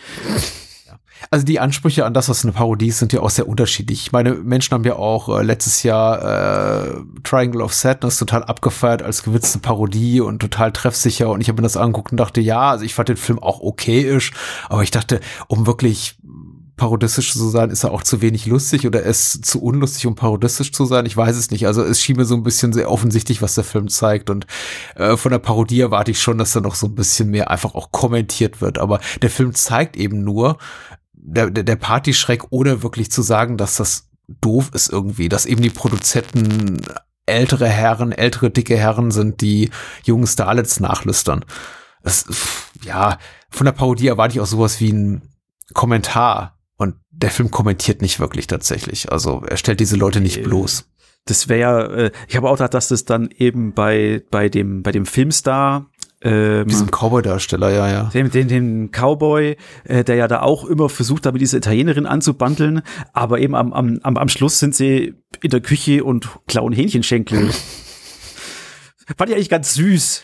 Also 1.30 1.46
die 1.46 1.60
Ansprüche 1.60 2.06
an 2.06 2.14
das, 2.14 2.30
was 2.30 2.44
eine 2.44 2.52
Parodie 2.52 2.88
ist, 2.88 3.00
sind 3.00 3.14
ja 3.14 3.22
auch 3.22 3.30
sehr 3.30 3.48
unterschiedlich. 3.48 4.02
Ich 4.02 4.12
meine, 4.12 4.36
Menschen 4.36 4.74
haben 4.74 4.84
ja 4.84 4.96
auch 4.96 5.30
äh, 5.30 5.44
letztes 5.44 5.84
Jahr 5.84 6.22
äh, 6.22 6.94
Triangle 7.24 7.62
of 7.62 7.74
Sadness 7.74 8.18
total 8.18 8.44
abgefeiert 8.44 9.02
als 9.02 9.24
gewitzte 9.24 9.60
Parodie 9.60 10.22
und 10.22 10.40
total 10.40 10.72
treffsicher. 10.72 11.30
Und 11.30 11.42
ich 11.42 11.48
habe 11.48 11.62
mir 11.62 11.66
das 11.66 11.78
angeguckt 11.78 12.12
und 12.12 12.18
dachte, 12.18 12.42
ja, 12.42 12.72
also 12.72 12.86
ich 12.86 12.94
fand 12.94 13.10
den 13.10 13.18
Film 13.18 13.40
auch 13.40 13.62
okayisch, 13.62 14.34
aber 14.70 14.84
ich 14.84 14.92
dachte, 14.92 15.20
um 15.48 15.66
wirklich 15.66 16.18
parodistisch 16.78 17.32
zu 17.32 17.50
sein, 17.50 17.70
ist 17.70 17.84
er 17.84 17.92
auch 17.92 18.04
zu 18.04 18.22
wenig 18.22 18.46
lustig 18.48 18.86
oder 18.86 19.02
ist 19.02 19.46
zu 19.46 19.62
unlustig, 19.62 20.08
um 20.08 20.16
parodistisch 20.16 20.72
zu 20.74 20.86
sein. 20.86 21.06
Ich 21.06 21.16
weiß 21.16 21.36
es 21.38 21.50
nicht. 21.52 21.68
Also 21.68 21.84
es 21.84 22.02
schien 22.02 22.18
mir 22.18 22.26
so 22.26 22.36
ein 22.36 22.44
bisschen 22.44 22.74
sehr 22.74 22.92
offensichtlich, 22.92 23.42
was 23.42 23.56
der 23.56 23.64
Film 23.64 23.88
zeigt. 23.88 24.30
Und 24.30 24.46
äh, 24.96 25.16
von 25.16 25.32
der 25.32 25.40
Parodie 25.40 25.80
erwarte 25.80 26.12
ich 26.12 26.20
schon, 26.20 26.38
dass 26.38 26.52
da 26.52 26.60
noch 26.60 26.76
so 26.76 26.88
ein 26.88 26.96
bisschen 26.96 27.30
mehr 27.30 27.50
einfach 27.50 27.76
auch 27.76 27.92
kommentiert 27.92 28.62
wird. 28.62 28.78
Aber 28.78 29.00
der 29.22 29.30
Film 29.30 29.54
zeigt 29.54 29.96
eben 29.96 30.24
nur, 30.24 30.58
der, 31.26 31.50
der, 31.50 31.64
der 31.64 31.76
Partyschreck, 31.76 32.44
ohne 32.52 32.84
wirklich 32.84 33.12
zu 33.12 33.22
sagen, 33.22 33.58
dass 33.58 33.78
das 33.78 34.10
doof 34.42 34.72
ist 34.74 34.92
irgendwie, 34.92 35.30
dass 35.30 35.46
eben 35.46 35.62
die 35.62 35.70
Produzenten 35.70 36.82
ältere 37.26 37.68
Herren, 37.68 38.12
ältere 38.12 38.52
dicke 38.52 38.78
Herren 38.78 39.12
sind, 39.12 39.42
die 39.42 39.72
jungen 40.04 40.28
Starlets 40.28 40.80
nachlüstern. 40.80 41.44
Das, 42.04 42.26
ja, 42.84 43.18
von 43.50 43.66
der 43.66 43.72
Parodie 43.72 44.08
erwarte 44.08 44.36
ich 44.36 44.42
auch 44.42 44.46
sowas 44.46 44.80
wie 44.80 44.94
ein 44.94 45.22
Kommentar. 45.74 46.60
Und 46.78 46.96
der 47.10 47.32
Film 47.32 47.50
kommentiert 47.52 48.02
nicht 48.02 48.20
wirklich 48.20 48.48
tatsächlich. 48.48 49.12
Also 49.12 49.44
er 49.48 49.58
stellt 49.58 49.80
diese 49.80 49.96
Leute 49.96 50.22
nicht 50.22 50.44
bloß. 50.44 50.90
Das 51.26 51.50
wäre, 51.50 51.96
äh, 51.96 52.12
ich 52.28 52.36
habe 52.36 52.48
auch 52.48 52.54
gedacht, 52.54 52.76
dass 52.76 52.90
das 52.90 53.06
dann 53.06 53.30
eben 53.32 53.74
bei, 53.74 54.24
bei 54.30 54.50
dem, 54.50 54.84
bei 54.84 54.92
dem 54.92 55.08
Filmstar 55.08 55.90
ähm, 56.22 56.68
Diesem 56.68 56.88
Cowboy-Darsteller, 56.88 57.72
ja, 57.72 57.90
ja. 57.90 58.04
Den, 58.14 58.32
den, 58.32 58.48
den 58.48 58.92
Cowboy, 58.92 59.58
äh, 59.84 60.04
der 60.04 60.16
ja 60.16 60.28
da 60.28 60.42
auch 60.42 60.66
immer 60.66 60.90
versucht, 60.90 61.26
damit 61.26 61.42
diese 61.42 61.58
Italienerin 61.58 62.06
anzubandeln, 62.06 62.82
aber 63.14 63.40
eben 63.40 63.56
am, 63.56 63.74
am, 63.74 64.00
am 64.02 64.30
Schluss 64.30 64.60
sind 64.60 64.74
sie 64.76 65.16
in 65.42 65.50
der 65.52 65.62
Küche 65.62 66.04
und 66.04 66.28
klauen 66.48 66.74
Hähnchenschenkel. 66.74 67.50
Fand 69.18 69.30
ich 69.30 69.36
eigentlich 69.36 69.50
ganz 69.50 69.76
süß. 69.76 70.24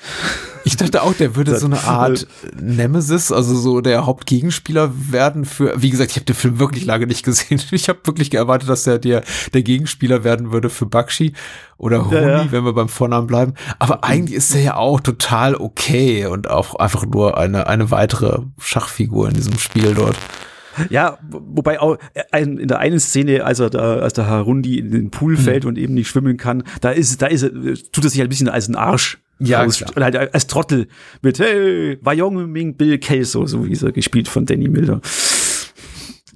Ich 0.63 0.75
dachte 0.75 1.03
auch, 1.03 1.13
der 1.13 1.35
würde 1.35 1.57
so 1.57 1.67
eine 1.67 1.83
Art 1.83 2.27
Nemesis, 2.59 3.31
also 3.31 3.55
so 3.55 3.81
der 3.81 4.07
Hauptgegenspieler 4.07 4.91
werden 4.95 5.45
für, 5.45 5.79
wie 5.79 5.91
gesagt, 5.91 6.11
ich 6.11 6.17
habe 6.17 6.25
den 6.25 6.35
Film 6.35 6.59
wirklich 6.59 6.85
lange 6.85 7.05
nicht 7.05 7.23
gesehen. 7.23 7.61
Ich 7.71 7.89
habe 7.89 7.99
wirklich 8.05 8.33
erwartet, 8.33 8.69
dass 8.69 8.85
er 8.87 8.99
der, 8.99 9.23
der 9.53 9.63
Gegenspieler 9.63 10.23
werden 10.23 10.51
würde 10.51 10.69
für 10.69 10.85
Bakshi 10.85 11.33
oder 11.77 12.05
Huni, 12.05 12.15
ja, 12.15 12.43
ja. 12.43 12.51
wenn 12.51 12.65
wir 12.65 12.73
beim 12.73 12.89
Vornamen 12.89 13.27
bleiben. 13.27 13.53
Aber 13.79 14.03
eigentlich 14.03 14.37
ist 14.37 14.53
er 14.53 14.61
ja 14.61 14.75
auch 14.75 14.99
total 14.99 15.55
okay 15.55 16.25
und 16.25 16.49
auch 16.49 16.75
einfach 16.75 17.05
nur 17.05 17.37
eine, 17.37 17.67
eine 17.67 17.91
weitere 17.91 18.39
Schachfigur 18.59 19.29
in 19.29 19.35
diesem 19.35 19.57
Spiel 19.57 19.93
dort. 19.93 20.17
Ja, 20.89 21.17
wobei 21.29 21.79
auch 21.79 21.97
äh, 22.13 22.43
in 22.43 22.67
der 22.67 22.79
einen 22.79 22.99
Szene, 22.99 23.43
als 23.43 23.59
er 23.59 23.69
da, 23.69 23.95
als 23.95 24.13
der 24.13 24.27
Harundi 24.27 24.79
in 24.79 24.91
den 24.91 25.11
Pool 25.11 25.37
hm. 25.37 25.43
fällt 25.43 25.65
und 25.65 25.77
eben 25.77 25.93
nicht 25.93 26.07
schwimmen 26.07 26.37
kann, 26.37 26.63
da 26.81 26.91
ist, 26.91 27.21
da 27.21 27.27
ist, 27.27 27.43
tut 27.91 28.03
er 28.03 28.09
sich 28.09 28.21
ein 28.21 28.29
bisschen 28.29 28.49
als 28.49 28.67
ein 28.67 28.75
Arsch. 28.75 29.19
Ja, 29.43 29.65
aus, 29.65 29.81
oder 29.95 30.05
halt 30.05 30.15
als 30.15 30.45
Trottel 30.45 30.87
mit 31.23 31.39
Hey, 31.39 31.97
Wyoming 32.01 32.75
Bill 32.75 32.99
Kelso, 32.99 33.47
so 33.47 33.65
wie 33.65 33.73
er 33.73 33.91
gespielt 33.91 34.27
von 34.27 34.45
Danny 34.45 34.67
Miller. 34.67 35.01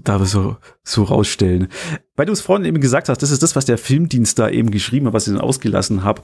Da 0.03 0.23
so, 0.25 0.57
so 0.83 1.03
rausstellen. 1.03 1.67
Weil 2.15 2.25
du 2.25 2.33
es 2.33 2.41
vorhin 2.41 2.65
eben 2.65 2.81
gesagt 2.81 3.09
hast, 3.09 3.21
das 3.21 3.29
ist 3.29 3.43
das, 3.43 3.55
was 3.55 3.65
der 3.65 3.77
Filmdienst 3.77 4.39
da 4.39 4.49
eben 4.49 4.71
geschrieben 4.71 5.05
hat, 5.05 5.13
was 5.13 5.27
ich 5.27 5.33
dann 5.33 5.41
ausgelassen 5.41 6.03
habe. 6.03 6.23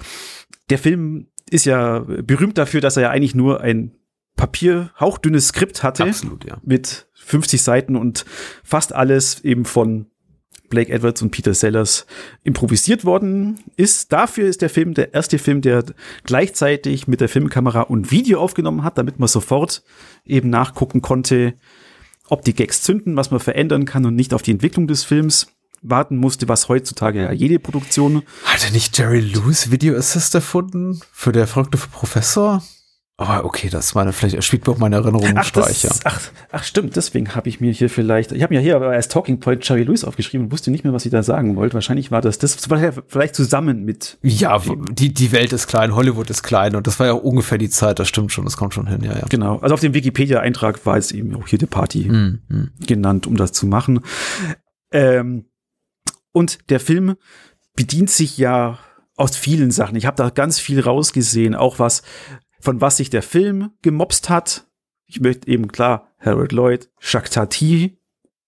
Der 0.72 0.80
Film 0.80 1.28
ist 1.52 1.66
ja 1.66 2.00
berühmt 2.00 2.58
dafür, 2.58 2.82
dass 2.82 2.98
er 2.98 3.04
ja 3.04 3.10
eigentlich 3.12 3.36
nur 3.36 3.62
ein 3.62 3.92
Papier, 4.36 4.92
hauchdünnes 5.00 5.50
Skript 5.50 5.84
hatte. 5.84 6.04
Absolut, 6.04 6.46
ja. 6.46 6.58
Mit 6.64 7.08
50 7.14 7.62
Seiten 7.62 7.96
und 7.96 8.26
fast 8.64 8.94
alles 8.94 9.44
eben 9.44 9.66
von 9.66 10.08
Blake 10.72 10.92
Edwards 10.92 11.22
und 11.22 11.30
Peter 11.30 11.54
Sellers 11.54 12.08
improvisiert 12.44 13.06
worden 13.06 13.60
ist. 13.76 14.12
Dafür 14.12 14.48
ist 14.48 14.64
der 14.64 14.70
Film 14.70 14.96
der 14.96 15.14
erste 15.14 15.38
Film, 15.38 15.62
der 15.62 15.84
gleichzeitig 16.24 17.08
mit 17.08 17.22
der 17.22 17.30
Filmkamera 17.30 17.82
und 17.82 18.10
Video 18.10 18.40
aufgenommen 18.40 18.84
hat, 18.84 18.98
damit 18.98 19.20
man 19.20 19.28
sofort 19.28 19.84
eben 20.26 20.50
nachgucken 20.50 21.02
konnte, 21.02 21.54
ob 22.28 22.44
die 22.44 22.54
Gags 22.54 22.82
zünden, 22.82 23.16
was 23.18 23.30
man 23.30 23.40
verändern 23.40 23.86
kann 23.86 24.06
und 24.06 24.16
nicht 24.16 24.34
auf 24.34 24.42
die 24.42 24.52
Entwicklung 24.52 24.88
des 24.88 25.04
Films 25.04 25.48
warten 25.82 26.18
musste, 26.18 26.48
was 26.48 26.70
heutzutage 26.70 27.24
ja 27.24 27.32
jede 27.32 27.60
Produktion. 27.60 28.24
Hat 28.46 28.64
er 28.64 28.72
nicht 28.72 28.98
Jerry 28.98 29.20
Lewis 29.20 29.72
Video 29.72 29.96
Assist 29.96 30.34
erfunden 30.34 31.02
für 31.12 31.32
der 31.32 31.48
verrückte 31.48 31.78
Professor? 31.78 32.64
Aber 33.22 33.46
okay, 33.46 33.70
das 33.70 33.94
meine, 33.94 34.14
vielleicht 34.14 34.44
spielt 34.44 34.66
mir 34.66 34.74
auch 34.74 34.80
meine 34.80 34.96
Erinnerungen 34.96 35.38
ach, 35.38 35.46
Streicher. 35.46 35.90
Das, 35.90 36.00
ach, 36.06 36.20
ach, 36.52 36.64
stimmt, 36.64 36.96
deswegen 36.96 37.36
habe 37.36 37.50
ich 37.50 37.62
mir 37.62 37.72
hier 37.72 37.90
vielleicht, 37.90 38.32
ich 38.32 38.42
habe 38.42 38.54
mir 38.54 38.62
hier 38.62 38.76
aber 38.76 38.88
als 38.88 39.10
Talking 39.10 39.40
Point 39.40 39.62
Charlie 39.62 39.84
Lewis 39.84 40.04
aufgeschrieben 40.04 40.48
und 40.48 40.52
wusste 40.52 40.72
nicht 40.72 40.84
mehr, 40.84 40.92
was 40.92 41.06
ich 41.06 41.12
da 41.12 41.22
sagen 41.22 41.56
wollte. 41.56 41.76
Wahrscheinlich 41.76 42.10
war 42.10 42.22
das 42.22 42.40
das, 42.40 42.58
vielleicht 43.08 43.36
zusammen 43.36 43.86
mit. 43.86 44.18
Ja, 44.24 44.60
die, 44.92 45.14
die 45.14 45.32
Welt 45.32 45.54
ist 45.54 45.68
klein, 45.68 45.96
Hollywood 45.96 46.32
ist 46.32 46.42
klein 46.42 46.76
und 46.76 46.88
das 46.88 47.00
war 47.00 47.06
ja 47.06 47.14
ungefähr 47.14 47.60
die 47.60 47.70
Zeit, 47.70 48.00
das 48.00 48.08
stimmt 48.08 48.32
schon, 48.32 48.46
das 48.46 48.58
kommt 48.58 48.74
schon 48.74 48.88
hin, 48.88 49.04
ja, 49.04 49.14
ja. 49.14 49.26
Genau, 49.30 49.60
also 49.60 49.76
auf 49.76 49.82
dem 49.82 49.94
Wikipedia-Eintrag 49.94 50.84
war 50.88 50.98
es 50.98 51.12
eben 51.12 51.36
auch 51.36 51.48
hier 51.48 51.60
die 51.60 51.68
Party 51.68 52.10
mm, 52.10 52.42
mm. 52.48 52.72
genannt, 52.88 53.28
um 53.28 53.38
das 53.38 53.52
zu 53.52 53.68
machen. 53.68 54.00
Ähm, 54.92 55.46
und 56.32 56.70
der 56.72 56.80
Film 56.80 57.16
bedient 57.76 58.10
sich 58.10 58.38
ja 58.40 58.80
aus 59.16 59.38
vielen 59.38 59.70
Sachen. 59.70 59.96
Ich 59.96 60.06
habe 60.08 60.18
da 60.18 60.30
ganz 60.30 60.60
viel 60.60 60.80
rausgesehen, 60.80 61.54
auch 61.54 61.78
was 61.78 62.02
von 62.62 62.80
was 62.80 62.98
sich 62.98 63.10
der 63.10 63.24
Film 63.24 63.72
gemobst 63.82 64.30
hat. 64.30 64.66
Ich 65.08 65.20
möchte 65.20 65.48
eben 65.50 65.68
klar, 65.68 66.08
Harold 66.20 66.52
Lloyd, 66.52 66.90
Jacques 67.02 67.32
Tati 67.32 67.98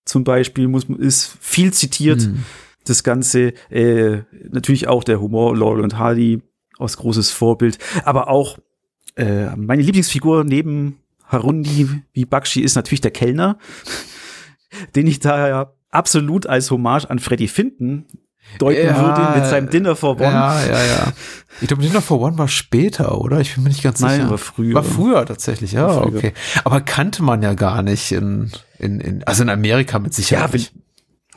zum 0.05 0.23
Beispiel 0.23 0.67
muss, 0.67 0.85
ist 0.85 1.37
viel 1.39 1.73
zitiert. 1.73 2.21
Mhm. 2.21 2.43
Das 2.85 3.03
Ganze, 3.03 3.53
äh, 3.69 4.23
natürlich 4.49 4.87
auch 4.87 5.03
der 5.03 5.21
Humor, 5.21 5.55
Laurel 5.55 5.83
und 5.83 5.97
Hardy 5.97 6.41
aus 6.77 6.97
großes 6.97 7.31
Vorbild, 7.31 7.77
aber 8.03 8.27
auch 8.27 8.57
äh, 9.15 9.55
meine 9.55 9.83
Lieblingsfigur 9.83 10.43
neben 10.43 10.99
Harundi 11.25 11.87
wie 12.11 12.25
Bakshi 12.25 12.61
ist 12.61 12.75
natürlich 12.75 13.01
der 13.01 13.11
Kellner, 13.11 13.57
den 14.95 15.07
ich 15.07 15.19
da 15.19 15.47
ja 15.47 15.73
absolut 15.89 16.47
als 16.47 16.71
Hommage 16.71 17.09
an 17.09 17.19
Freddy 17.19 17.47
Finden 17.47 18.07
deuten 18.59 18.85
ja, 18.85 18.97
würde 18.97 19.39
mit 19.39 19.49
seinem 19.49 19.69
Dinner 19.69 19.95
for 19.95 20.15
One. 20.15 20.23
Ja, 20.23 20.65
ja, 20.65 20.85
ja. 20.85 21.13
Ich 21.61 21.67
glaube, 21.67 21.83
Dinner 21.83 22.01
for 22.01 22.21
One 22.21 22.37
war 22.37 22.47
später, 22.47 23.19
oder? 23.19 23.39
Ich 23.39 23.55
bin 23.55 23.63
mir 23.63 23.69
nicht 23.69 23.83
ganz 23.83 23.99
Nein, 23.99 24.21
sicher. 24.21 24.29
war 24.29 24.37
früher. 24.37 24.75
War 24.75 24.83
früher 24.83 25.25
tatsächlich, 25.25 25.73
ja, 25.73 25.89
früher. 25.89 26.17
okay. 26.17 26.33
Aber 26.63 26.81
kannte 26.81 27.23
man 27.23 27.41
ja 27.41 27.53
gar 27.53 27.83
nicht 27.83 28.11
in, 28.11 28.51
in, 28.79 28.99
in 28.99 29.23
also 29.23 29.43
in 29.43 29.49
Amerika 29.49 29.99
mit 29.99 30.13
Sicherheit. 30.13 30.53
Ja, 30.53 30.69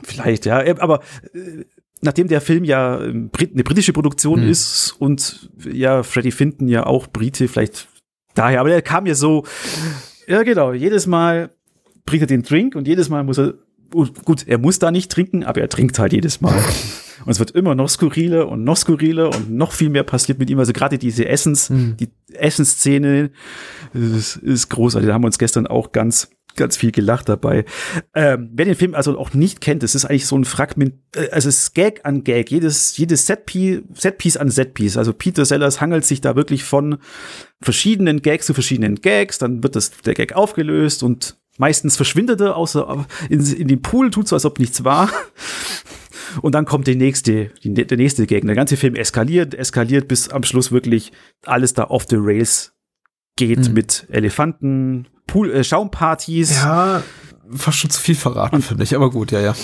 vielleicht, 0.03 0.45
ja. 0.45 0.63
Aber 0.79 1.01
äh, 1.33 1.65
nachdem 2.01 2.27
der 2.27 2.41
Film 2.41 2.63
ja 2.63 3.01
ähm, 3.01 3.31
eine 3.39 3.63
britische 3.63 3.93
Produktion 3.93 4.41
hm. 4.41 4.49
ist 4.49 4.95
und 4.99 5.49
ja, 5.71 6.03
Freddy 6.03 6.31
Finton 6.31 6.67
ja 6.67 6.85
auch 6.85 7.07
Brite, 7.07 7.47
vielleicht 7.47 7.87
daher, 8.35 8.59
aber 8.59 8.69
der 8.69 8.81
kam 8.81 9.05
ja 9.05 9.15
so, 9.15 9.45
ja 10.27 10.43
genau, 10.43 10.73
jedes 10.73 11.07
Mal 11.07 11.49
bringt 12.05 12.23
er 12.23 12.27
den 12.27 12.43
Drink 12.43 12.75
und 12.75 12.87
jedes 12.87 13.09
Mal 13.09 13.23
muss 13.23 13.37
er 13.39 13.55
gut, 13.91 14.47
er 14.47 14.57
muss 14.57 14.79
da 14.79 14.91
nicht 14.91 15.11
trinken, 15.11 15.43
aber 15.43 15.61
er 15.61 15.69
trinkt 15.69 15.97
halt 15.99 16.13
jedes 16.13 16.41
Mal. 16.41 16.59
Und 17.25 17.31
es 17.31 17.39
wird 17.39 17.51
immer 17.51 17.75
noch 17.75 17.89
skurriler 17.89 18.47
und 18.47 18.63
noch 18.63 18.77
skurriler 18.77 19.35
und 19.35 19.51
noch 19.51 19.73
viel 19.73 19.89
mehr 19.89 20.03
passiert 20.03 20.39
mit 20.39 20.49
ihm. 20.49 20.59
Also 20.59 20.71
gerade 20.71 20.97
diese 20.97 21.27
Essens, 21.27 21.69
mhm. 21.69 21.97
die 21.97 22.07
Essensszene 22.31 23.31
ist, 23.93 24.37
ist 24.37 24.69
großartig. 24.69 25.07
Da 25.07 25.13
haben 25.13 25.23
wir 25.23 25.27
uns 25.27 25.37
gestern 25.39 25.67
auch 25.67 25.91
ganz 25.91 26.29
ganz 26.57 26.75
viel 26.75 26.91
gelacht 26.91 27.29
dabei. 27.29 27.63
Ähm, 28.13 28.49
wer 28.53 28.65
den 28.65 28.75
Film 28.75 28.95
also 28.95 29.17
auch 29.17 29.33
nicht 29.33 29.61
kennt, 29.61 29.83
es 29.83 29.95
ist 29.95 30.05
eigentlich 30.05 30.25
so 30.25 30.37
ein 30.37 30.43
Fragment, 30.43 30.95
äh, 31.15 31.29
also 31.29 31.47
es 31.47 31.59
ist 31.59 31.75
Gag 31.75 32.01
an 32.03 32.23
Gag, 32.23 32.51
jedes, 32.51 32.97
jedes 32.97 33.25
Setpiece, 33.25 33.83
Setpiece 33.93 34.37
an 34.37 34.49
Setpiece. 34.49 34.97
Also 34.97 35.13
Peter 35.13 35.45
Sellers 35.45 35.79
hangelt 35.79 36.05
sich 36.05 36.19
da 36.19 36.35
wirklich 36.35 36.63
von 36.63 36.97
verschiedenen 37.61 38.21
Gags 38.21 38.47
zu 38.47 38.53
verschiedenen 38.53 38.95
Gags, 38.95 39.37
dann 39.37 39.63
wird 39.63 39.75
das, 39.75 39.91
der 40.05 40.15
Gag 40.15 40.33
aufgelöst 40.33 41.03
und 41.03 41.37
meistens 41.57 41.95
verschwindet 41.95 42.41
er 42.41 42.55
außer 42.55 43.05
in, 43.29 43.45
in 43.53 43.67
den 43.67 43.81
Pool, 43.81 44.09
tut 44.11 44.27
so, 44.27 44.35
als 44.35 44.45
ob 44.45 44.59
nichts 44.59 44.83
war. 44.83 45.09
Und 46.41 46.55
dann 46.55 46.65
kommt 46.65 46.87
der 46.87 46.95
nächste, 46.95 47.51
die, 47.63 47.73
der 47.73 47.97
nächste 47.97 48.27
Gegner. 48.27 48.49
Der 48.49 48.55
ganze 48.55 48.77
Film 48.77 48.95
eskaliert, 48.95 49.53
eskaliert, 49.53 50.07
bis 50.07 50.29
am 50.29 50.43
Schluss 50.43 50.71
wirklich 50.71 51.11
alles 51.45 51.73
da 51.73 51.85
off 51.85 52.05
the 52.09 52.17
rails 52.19 52.73
geht 53.37 53.69
mhm. 53.69 53.73
mit 53.73 54.07
Elefanten, 54.09 55.07
Pool, 55.25 55.51
äh, 55.51 55.63
Schaumpartys. 55.63 56.55
Ja, 56.55 57.03
fast 57.51 57.77
schon 57.77 57.89
zu 57.89 58.01
viel 58.01 58.15
verraten, 58.15 58.61
finde 58.61 58.83
ich, 58.83 58.95
aber 58.95 59.09
gut, 59.09 59.31
ja, 59.31 59.39
ja. 59.39 59.55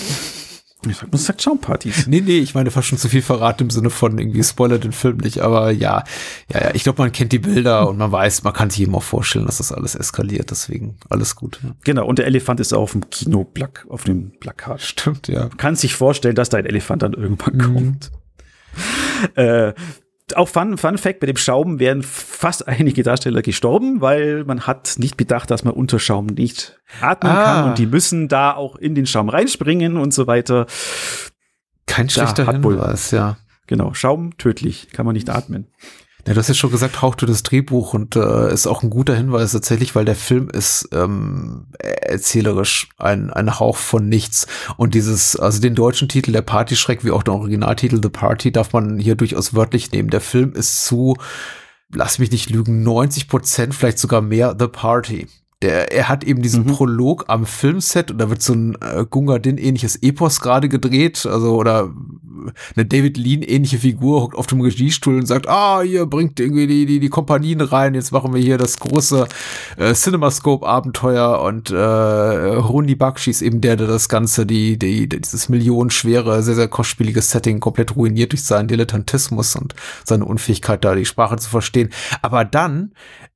Ich 0.90 0.98
sag, 0.98 1.10
man 1.10 1.20
sagt 1.20 1.42
Schaumpartys. 1.42 2.06
Nee, 2.06 2.20
nee, 2.20 2.38
ich 2.38 2.54
meine 2.54 2.70
fast 2.70 2.88
schon 2.88 2.98
zu 2.98 3.08
viel 3.08 3.22
verraten 3.22 3.64
im 3.64 3.70
Sinne 3.70 3.90
von 3.90 4.18
irgendwie 4.18 4.42
Spoiler 4.42 4.78
den 4.78 4.92
Film 4.92 5.18
nicht, 5.18 5.40
aber 5.40 5.70
ja, 5.70 6.04
ja, 6.52 6.60
ja, 6.60 6.74
ich 6.74 6.82
glaube, 6.82 7.02
man 7.02 7.12
kennt 7.12 7.32
die 7.32 7.38
Bilder 7.38 7.88
und 7.88 7.98
man 7.98 8.12
weiß, 8.12 8.42
man 8.42 8.52
kann 8.52 8.70
sich 8.70 8.82
eben 8.82 8.94
auch 8.94 9.02
vorstellen, 9.02 9.46
dass 9.46 9.58
das 9.58 9.72
alles 9.72 9.94
eskaliert, 9.94 10.50
deswegen 10.50 10.96
alles 11.08 11.36
gut. 11.36 11.60
Ja. 11.62 11.74
Genau, 11.84 12.06
und 12.06 12.18
der 12.18 12.26
Elefant 12.26 12.60
ist 12.60 12.72
auch 12.72 12.82
auf 12.82 12.92
dem 12.92 13.08
Kino 13.10 13.50
auf 13.88 14.04
dem 14.04 14.32
Plakat. 14.38 14.80
Stimmt, 14.82 15.28
ja. 15.28 15.40
Man 15.48 15.56
kann 15.56 15.76
sich 15.76 15.94
vorstellen, 15.94 16.34
dass 16.34 16.48
da 16.48 16.58
ein 16.58 16.66
Elefant 16.66 17.02
dann 17.02 17.12
irgendwann 17.12 17.56
mhm. 17.56 17.74
kommt. 17.74 18.10
Äh, 19.36 19.72
auch 20.34 20.48
Fun, 20.48 20.78
Fun 20.78 20.96
Fact, 20.96 21.20
bei 21.20 21.26
dem 21.26 21.36
Schaum 21.36 21.78
wären 21.78 22.02
fast 22.02 22.66
einige 22.66 23.02
Darsteller 23.02 23.42
gestorben, 23.42 24.00
weil 24.00 24.44
man 24.44 24.66
hat 24.66 24.94
nicht 24.98 25.16
bedacht, 25.16 25.50
dass 25.50 25.64
man 25.64 25.74
unter 25.74 25.98
Schaum 25.98 26.26
nicht 26.26 26.80
atmen 27.00 27.32
ah. 27.32 27.44
kann 27.44 27.70
und 27.70 27.78
die 27.78 27.86
müssen 27.86 28.28
da 28.28 28.52
auch 28.52 28.76
in 28.76 28.94
den 28.94 29.06
Schaum 29.06 29.28
reinspringen 29.28 29.96
und 29.96 30.14
so 30.14 30.26
weiter. 30.26 30.66
Kein 31.86 32.08
schlechter 32.08 32.50
Hinweis, 32.50 33.10
ja. 33.10 33.36
Genau, 33.66 33.94
Schaum 33.94 34.36
tödlich, 34.38 34.88
kann 34.92 35.06
man 35.06 35.14
nicht 35.14 35.28
atmen. 35.30 35.68
Ja, 36.26 36.32
du 36.32 36.38
hast 36.38 36.48
ja 36.48 36.54
schon 36.54 36.70
gesagt, 36.70 37.02
hauchte 37.02 37.26
das 37.26 37.42
Drehbuch 37.42 37.92
und 37.92 38.16
äh, 38.16 38.52
ist 38.52 38.66
auch 38.66 38.82
ein 38.82 38.88
guter 38.88 39.14
Hinweis 39.14 39.52
tatsächlich, 39.52 39.94
weil 39.94 40.06
der 40.06 40.16
Film 40.16 40.48
ist 40.48 40.88
ähm, 40.92 41.66
erzählerisch 41.78 42.88
ein, 42.96 43.30
ein 43.30 43.58
Hauch 43.60 43.76
von 43.76 44.08
nichts. 44.08 44.46
Und 44.78 44.94
dieses, 44.94 45.36
also 45.36 45.60
den 45.60 45.74
deutschen 45.74 46.08
Titel, 46.08 46.32
der 46.32 46.40
Partyschreck, 46.40 47.04
wie 47.04 47.10
auch 47.10 47.22
der 47.22 47.34
Originaltitel 47.34 48.00
The 48.02 48.08
Party, 48.08 48.52
darf 48.52 48.72
man 48.72 48.98
hier 48.98 49.16
durchaus 49.16 49.52
wörtlich 49.54 49.92
nehmen. 49.92 50.08
Der 50.08 50.22
Film 50.22 50.54
ist 50.54 50.86
zu, 50.86 51.14
lass 51.92 52.18
mich 52.18 52.30
nicht 52.30 52.48
lügen, 52.48 52.82
90 52.82 53.28
Prozent, 53.28 53.74
vielleicht 53.74 53.98
sogar 53.98 54.22
mehr 54.22 54.56
The 54.58 54.68
Party 54.68 55.28
Der, 55.64 55.90
er 55.90 56.10
hat 56.10 56.24
eben 56.24 56.42
diesen 56.42 56.64
mhm. 56.64 56.72
Prolog 56.72 57.24
am 57.28 57.46
Filmset 57.46 58.10
und 58.10 58.18
da 58.18 58.28
wird 58.28 58.42
so 58.42 58.52
ein 58.52 58.76
äh, 58.82 59.06
Gunga 59.08 59.38
Din 59.38 59.56
ähnliches 59.56 59.96
Epos 60.02 60.40
gerade 60.40 60.68
gedreht, 60.68 61.24
also 61.24 61.56
oder 61.56 61.90
eine 62.76 62.84
David 62.84 63.16
Lean 63.16 63.40
ähnliche 63.40 63.78
Figur 63.78 64.20
hockt 64.20 64.36
auf 64.36 64.46
dem 64.46 64.60
Regiestuhl 64.60 65.16
und 65.16 65.26
sagt, 65.26 65.48
ah, 65.48 65.82
ihr 65.82 66.04
bringt 66.04 66.38
irgendwie 66.38 66.66
die, 66.66 66.84
die, 66.84 67.00
die 67.00 67.08
Kompanien 67.08 67.62
rein, 67.62 67.94
jetzt 67.94 68.12
machen 68.12 68.34
wir 68.34 68.42
hier 68.42 68.58
das 68.58 68.78
große 68.78 69.26
äh, 69.78 69.94
CinemaScope-Abenteuer 69.94 71.40
und 71.40 71.70
äh, 71.70 71.76
Rundi 71.76 72.94
Bakshi 72.94 73.30
ist 73.30 73.40
eben 73.40 73.62
der, 73.62 73.76
der 73.76 73.86
das 73.86 74.10
Ganze, 74.10 74.44
die, 74.44 74.78
die, 74.78 75.08
dieses 75.08 75.48
millionenschwere, 75.48 76.42
sehr, 76.42 76.56
sehr 76.56 76.68
kostspielige 76.68 77.22
Setting 77.22 77.58
komplett 77.60 77.96
ruiniert 77.96 78.32
durch 78.32 78.44
seinen 78.44 78.68
Dilettantismus 78.68 79.56
und 79.56 79.74
seine 80.04 80.26
Unfähigkeit, 80.26 80.84
da 80.84 80.94
die 80.94 81.06
Sprache 81.06 81.36
zu 81.36 81.48
verstehen. 81.48 81.88
Aber 82.20 82.44
dann 82.44 82.92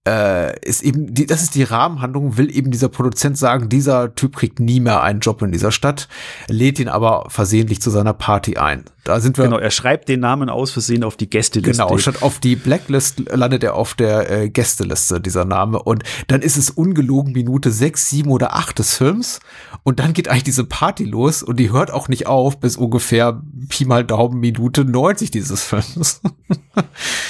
äh, 0.09 0.59
ist 0.61 0.83
eben, 0.83 1.13
die, 1.13 1.27
das 1.27 1.43
ist 1.43 1.55
die 1.55 1.65
Rahmenhandlung, 1.65 2.39
will 2.39 2.55
eben 2.55 2.71
dieser 2.71 2.89
Produzent 2.89 3.37
sagen, 3.37 3.69
dieser 3.69 4.15
Typ 4.15 4.37
kriegt 4.37 4.59
nie 4.59 4.81
mehr 4.81 5.03
einen 5.03 5.21
Job 5.21 5.43
in 5.43 5.53
dieser 5.53 5.71
Stadt, 5.71 6.09
lädt 6.49 6.79
ihn 6.79 6.89
aber 6.89 7.27
versehentlich 7.29 7.83
zu 7.83 7.91
seiner 7.91 8.15
Party 8.15 8.57
ein. 8.57 8.85
Da 9.09 9.21
sind 9.21 9.39
wir. 9.39 9.45
Genau, 9.45 9.57
er 9.57 9.71
schreibt 9.71 10.11
den 10.11 10.21
Namen 10.21 10.51
aus 10.51 10.71
Versehen 10.71 11.03
auf 11.03 11.17
die 11.17 11.31
Gästeliste. 11.31 11.83
Genau, 11.83 11.97
statt 11.97 12.23
auf 12.23 12.41
die 12.41 12.57
Blacklist 12.57 13.23
landet 13.31 13.65
er 13.65 13.75
auf 13.75 13.95
der 13.95 14.31
äh, 14.31 14.51
Gästeliste, 14.51 15.19
dieser 15.19 15.47
Name. 15.47 15.83
Und 15.83 16.03
dann 16.27 16.43
ist 16.43 16.59
es 16.59 16.69
ungelogen 16.69 17.33
Minute 17.33 17.71
sechs, 17.71 18.11
sieben 18.11 18.31
oder 18.31 18.55
acht 18.55 18.79
des 18.79 18.97
Films. 18.97 19.41
Und 19.83 19.99
dann 19.99 20.13
geht 20.13 20.29
eigentlich 20.29 20.45
diese 20.45 20.65
Party 20.65 21.05
los 21.05 21.43
und 21.43 21.59
die 21.59 21.73
hört 21.73 21.91
auch 21.91 22.09
nicht 22.09 22.27
auf 22.27 22.61
bis 22.61 22.77
ungefähr 22.77 23.41
Pi 23.71 23.87
mal 23.87 24.05
Daumen 24.05 24.41
Minute 24.41 24.85
90 24.85 25.31
dieses 25.31 25.63
Films. 25.63 26.21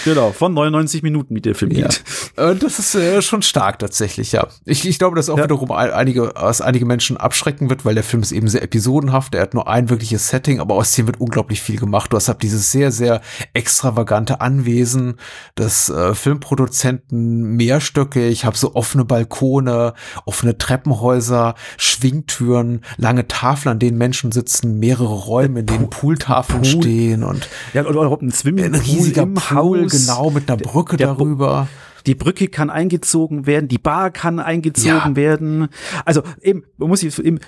genau, 0.04 0.32
von 0.32 0.54
99 0.54 1.04
Minuten, 1.04 1.36
wie 1.36 1.40
der 1.40 1.54
Film 1.54 1.70
ja. 1.70 1.86
geht. 1.86 2.02
Und 2.36 2.62
das 2.68 2.78
ist 2.78 2.94
äh, 2.94 3.22
schon 3.22 3.40
stark 3.40 3.78
tatsächlich, 3.78 4.32
ja. 4.32 4.46
Ich, 4.66 4.86
ich 4.86 4.98
glaube, 4.98 5.16
dass 5.16 5.30
auch 5.30 5.38
ja. 5.38 5.44
wiederum 5.44 5.70
einige, 5.72 6.32
was 6.34 6.60
einige 6.60 6.84
Menschen 6.84 7.16
abschrecken 7.16 7.70
wird, 7.70 7.86
weil 7.86 7.94
der 7.94 8.04
Film 8.04 8.22
ist 8.22 8.32
eben 8.32 8.46
sehr 8.48 8.62
episodenhaft. 8.62 9.34
Er 9.34 9.42
hat 9.42 9.54
nur 9.54 9.68
ein 9.68 9.88
wirkliches 9.88 10.28
Setting, 10.28 10.60
aber 10.60 10.74
aus 10.74 10.92
dem 10.92 11.06
wird 11.06 11.18
unglaublich 11.18 11.62
viel 11.62 11.78
gemacht. 11.78 12.12
Du 12.12 12.16
hast 12.16 12.28
halt 12.28 12.42
dieses 12.42 12.70
sehr, 12.70 12.92
sehr 12.92 13.22
extravagante 13.54 14.42
Anwesen 14.42 15.14
des 15.56 15.88
äh, 15.88 16.14
Filmproduzenten 16.14 17.56
mehrstöckig. 17.56 18.30
Ich 18.30 18.44
habe 18.44 18.56
so 18.56 18.74
offene 18.74 19.06
Balkone, 19.06 19.94
offene 20.26 20.58
Treppenhäuser, 20.58 21.54
Schwingtüren, 21.78 22.82
lange 22.98 23.28
Tafeln, 23.28 23.72
an 23.72 23.78
denen 23.78 23.96
Menschen 23.96 24.30
sitzen, 24.30 24.78
mehrere 24.78 25.14
Räume, 25.14 25.60
in 25.60 25.66
denen 25.66 25.88
Pooltafeln 25.88 26.62
Pool. 26.62 26.82
stehen 26.82 27.24
und 27.24 27.48
ja, 27.72 27.86
oder, 27.86 28.10
oder 28.10 28.22
ein 28.22 28.30
Swimmingpool 28.30 28.78
ein 28.78 28.84
riesiger 28.84 29.22
im 29.22 29.34
Pool, 29.34 29.84
Haus. 29.84 29.92
genau, 29.92 30.30
mit 30.30 30.50
einer 30.50 30.58
Brücke 30.58 30.98
der, 30.98 31.08
der 31.08 31.16
darüber 31.16 31.68
die 32.08 32.14
Brücke 32.14 32.48
kann 32.48 32.70
eingezogen 32.70 33.46
werden, 33.46 33.68
die 33.68 33.78
Bar 33.78 34.10
kann 34.10 34.40
eingezogen 34.40 35.10
ja. 35.10 35.16
werden. 35.16 35.68
Also 36.04 36.22
eben, 36.40 36.64
man 36.78 36.88
muss 36.88 37.02
eben, 37.02 37.38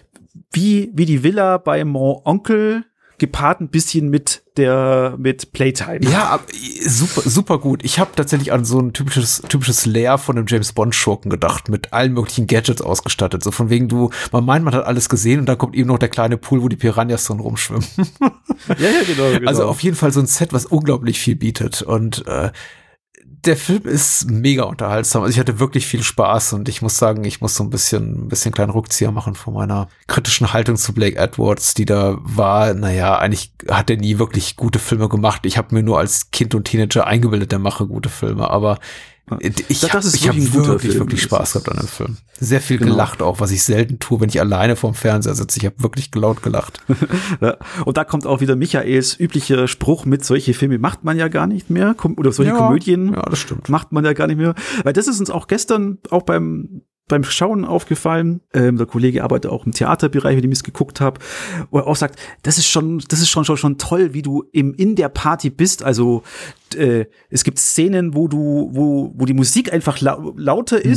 wie, 0.53 0.91
wie 0.95 1.07
die 1.07 1.23
Villa 1.23 1.59
bei 1.59 1.85
Mon 1.85 2.21
Onkel 2.25 2.85
gepaart 3.21 3.61
ein 3.61 3.69
bisschen 3.69 4.09
mit 4.09 4.43
der 4.57 5.15
mit 5.19 5.53
Playtime. 5.53 6.01
Ja, 6.01 6.41
super 6.87 7.21
super 7.21 7.59
gut. 7.59 7.85
Ich 7.85 7.99
habe 7.99 8.11
tatsächlich 8.17 8.51
an 8.51 8.65
so 8.65 8.81
ein 8.81 8.93
typisches 8.95 9.43
typisches 9.47 9.85
Lair 9.85 10.17
von 10.17 10.37
einem 10.37 10.47
James 10.49 10.73
Bond 10.73 10.95
Schurken 10.95 11.31
gedacht, 11.31 11.69
mit 11.69 11.93
allen 11.93 12.15
möglichen 12.15 12.47
Gadgets 12.47 12.81
ausgestattet. 12.81 13.45
So 13.45 13.51
von 13.51 13.69
wegen 13.69 13.89
du, 13.89 14.11
man 14.33 14.45
meint, 14.45 14.65
man 14.65 14.75
hat 14.75 14.87
alles 14.87 15.09
gesehen 15.11 15.41
und 15.41 15.47
dann 15.47 15.59
kommt 15.59 15.77
eben 15.77 15.89
noch 15.89 15.99
der 15.99 16.09
kleine 16.09 16.39
Pool, 16.39 16.63
wo 16.63 16.69
die 16.69 16.77
Piranhas 16.77 17.27
drin 17.27 17.41
rumschwimmen. 17.41 17.85
ja, 18.79 18.89
ja, 18.89 19.03
genau, 19.07 19.31
genau. 19.39 19.49
Also 19.49 19.67
auf 19.67 19.81
jeden 19.83 19.97
Fall 19.97 20.13
so 20.13 20.21
ein 20.21 20.27
Set, 20.27 20.55
was 20.55 20.65
unglaublich 20.65 21.21
viel 21.21 21.37
bietet 21.37 21.83
und 21.83 22.27
äh, 22.27 22.51
der 23.45 23.57
Film 23.57 23.85
ist 23.85 24.31
mega 24.31 24.65
unterhaltsam. 24.65 25.23
Also 25.23 25.33
ich 25.33 25.39
hatte 25.39 25.59
wirklich 25.59 25.87
viel 25.87 26.03
Spaß 26.03 26.53
und 26.53 26.69
ich 26.69 26.83
muss 26.83 26.99
sagen, 26.99 27.25
ich 27.25 27.41
muss 27.41 27.55
so 27.55 27.65
ein 27.65 27.71
bisschen, 27.71 28.25
ein 28.25 28.29
bisschen 28.29 28.53
kleinen 28.53 28.71
Rückzieher 28.71 29.13
machen 29.13 29.35
von 29.35 29.55
meiner 29.55 29.89
kritischen 30.07 30.53
Haltung 30.53 30.77
zu 30.77 30.93
Blake 30.93 31.17
Edwards, 31.17 31.75
die 31.75 31.85
da 31.85 32.19
war. 32.21 32.75
Naja, 32.75 33.19
eigentlich 33.19 33.53
hat 33.69 33.91
er 33.91 33.97
nie 33.97 34.19
wirklich 34.19 34.57
gute 34.57 34.79
Filme 34.79 35.09
gemacht. 35.09 35.47
Ich 35.47 35.57
habe 35.57 35.75
mir 35.75 35.83
nur 35.83 35.99
als 35.99 36.31
Kind 36.31 36.55
und 36.55 36.65
Teenager 36.65 37.07
eingebildet, 37.07 37.53
der 37.53 37.59
mache 37.59 37.87
gute 37.87 38.09
Filme. 38.09 38.51
Aber 38.51 38.79
ich 39.39 39.83
habe 39.93 40.05
hab 40.05 40.55
wirklich, 40.55 40.99
wirklich 40.99 41.23
Spaß 41.23 41.53
gehabt 41.53 41.69
an 41.69 41.79
dem 41.79 41.87
Film. 41.89 42.17
Sehr 42.39 42.61
viel 42.61 42.79
genau. 42.79 42.93
gelacht 42.93 43.23
auch, 43.23 43.41
was 43.41 43.51
ich 43.51 43.63
selten 43.63 43.99
tue, 43.99 44.21
wenn 44.21 44.29
ich 44.29 44.41
alleine 44.41 44.77
vorm 44.77 44.95
Fernseher 44.95 45.35
sitze. 45.35 45.59
Ich 45.59 45.67
habe 45.67 45.77
wirklich 45.79 46.13
laut 46.15 46.43
gelacht. 46.43 46.81
ja. 47.41 47.57
Und 47.85 47.97
da 47.97 48.05
kommt 48.05 48.27
auch 48.27 48.41
wieder 48.41 48.57
Michaels 48.57 49.19
üblicher 49.19 49.69
Spruch 49.69 50.05
mit, 50.05 50.25
solche 50.25 50.55
Filme 50.55 50.79
macht 50.79 51.05
man 51.05 51.17
ja 51.17 51.29
gar 51.29 51.47
nicht 51.47 51.71
mehr. 51.71 51.95
Oder 52.17 52.33
solche 52.33 52.53
ja, 52.53 52.59
Komödien 52.59 53.13
ja, 53.13 53.23
das 53.23 53.39
stimmt. 53.39 53.69
macht 53.69 53.93
man 53.93 54.05
ja 54.05 54.13
gar 54.13 54.27
nicht 54.27 54.39
mehr. 54.39 54.55
Weil 54.83 54.93
das 54.93 55.07
ist 55.07 55.21
uns 55.21 55.31
auch 55.31 55.47
gestern 55.47 55.99
auch 56.11 56.23
beim 56.23 56.83
beim 57.11 57.25
Schauen 57.25 57.65
aufgefallen. 57.65 58.41
Ähm, 58.55 58.79
der 58.79 58.87
Kollege 58.87 59.23
arbeitet 59.23 59.51
auch 59.51 59.67
im 59.67 59.73
Theaterbereich, 59.73 60.37
mit 60.37 60.45
dem 60.45 60.53
ich 60.53 60.59
es 60.59 60.65
geguckt 60.65 61.01
habe, 61.01 61.21
wo 61.71 61.79
er 61.79 61.87
auch 61.87 61.97
sagt, 61.97 62.19
das 62.43 62.57
ist 62.57 62.69
schon, 62.69 63.03
das 63.09 63.21
ist 63.21 63.29
schon 63.29 63.45
schon 63.45 63.59
schon 63.59 63.77
toll, 63.77 64.15
wie 64.15 64.23
du 64.23 64.45
im 64.53 64.73
in 64.75 64.97
der 64.97 65.11
Party 65.11 65.51
bist. 65.51 65.83
Also 65.83 66.23
äh, 66.77 67.05
es 67.29 67.45
gibt 67.45 67.59
Szenen, 67.59 68.15
wo 68.15 68.29
du, 68.29 68.71
wo 68.73 69.13
wo 69.15 69.27
die 69.27 69.35
Musik 69.35 69.73
einfach 69.73 70.01
la 70.01 70.19
lauter 70.37 70.79
mhm. 70.79 70.91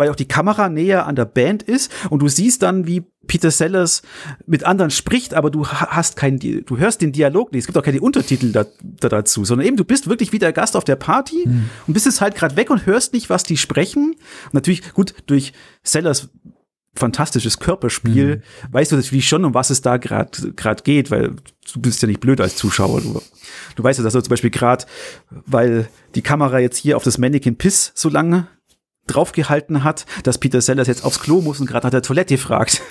Weil 0.00 0.10
auch 0.10 0.16
die 0.16 0.28
Kamera 0.28 0.68
näher 0.68 1.06
an 1.06 1.14
der 1.14 1.26
Band 1.26 1.62
ist 1.62 1.92
und 2.10 2.20
du 2.20 2.28
siehst 2.28 2.62
dann, 2.62 2.86
wie 2.86 3.04
Peter 3.26 3.50
Sellers 3.50 4.02
mit 4.46 4.64
anderen 4.64 4.90
spricht, 4.90 5.34
aber 5.34 5.50
du 5.50 5.66
hast 5.66 6.16
keinen, 6.16 6.38
du 6.38 6.78
hörst 6.78 7.00
den 7.00 7.12
Dialog 7.12 7.52
nicht, 7.52 7.60
es 7.60 7.66
gibt 7.66 7.78
auch 7.78 7.84
keine 7.84 8.00
Untertitel 8.00 8.50
da, 8.50 8.64
da 8.82 9.08
dazu, 9.08 9.44
sondern 9.44 9.66
eben 9.66 9.76
du 9.76 9.84
bist 9.84 10.08
wirklich 10.08 10.32
wie 10.32 10.38
der 10.38 10.52
Gast 10.52 10.76
auf 10.76 10.84
der 10.84 10.96
Party 10.96 11.44
mhm. 11.46 11.70
und 11.86 11.94
bist 11.94 12.06
jetzt 12.06 12.20
halt 12.20 12.34
gerade 12.34 12.56
weg 12.56 12.70
und 12.70 12.86
hörst 12.86 13.12
nicht, 13.12 13.30
was 13.30 13.44
die 13.44 13.56
sprechen. 13.56 14.16
Und 14.46 14.54
natürlich, 14.54 14.92
gut, 14.94 15.14
durch 15.26 15.52
Sellers 15.84 16.30
fantastisches 16.94 17.60
Körperspiel, 17.60 18.36
mhm. 18.36 18.72
weißt 18.72 18.92
du 18.92 18.96
natürlich 18.96 19.28
schon, 19.28 19.44
um 19.44 19.54
was 19.54 19.70
es 19.70 19.80
da 19.80 19.96
gerade 19.96 20.52
gerade 20.54 20.82
geht, 20.82 21.10
weil 21.10 21.36
du 21.72 21.80
bist 21.80 22.02
ja 22.02 22.08
nicht 22.08 22.20
blöd 22.20 22.40
als 22.40 22.56
Zuschauer. 22.56 23.00
Du, 23.00 23.22
du 23.76 23.82
weißt 23.82 24.00
ja, 24.00 24.04
dass 24.04 24.14
er 24.14 24.24
zum 24.24 24.30
Beispiel 24.30 24.50
gerade, 24.50 24.86
weil 25.46 25.88
die 26.14 26.22
Kamera 26.22 26.58
jetzt 26.58 26.78
hier 26.78 26.96
auf 26.96 27.04
das 27.04 27.18
Mannequin 27.18 27.56
Piss 27.56 27.92
so 27.94 28.08
lange 28.08 28.48
draufgehalten 29.06 29.84
hat, 29.84 30.06
dass 30.24 30.38
Peter 30.38 30.60
Sellers 30.60 30.88
jetzt 30.88 31.04
aufs 31.04 31.20
Klo 31.20 31.40
muss 31.40 31.60
und 31.60 31.66
gerade 31.66 31.86
nach 31.86 31.90
der 31.90 32.02
Toilette 32.02 32.38
fragt. 32.38 32.82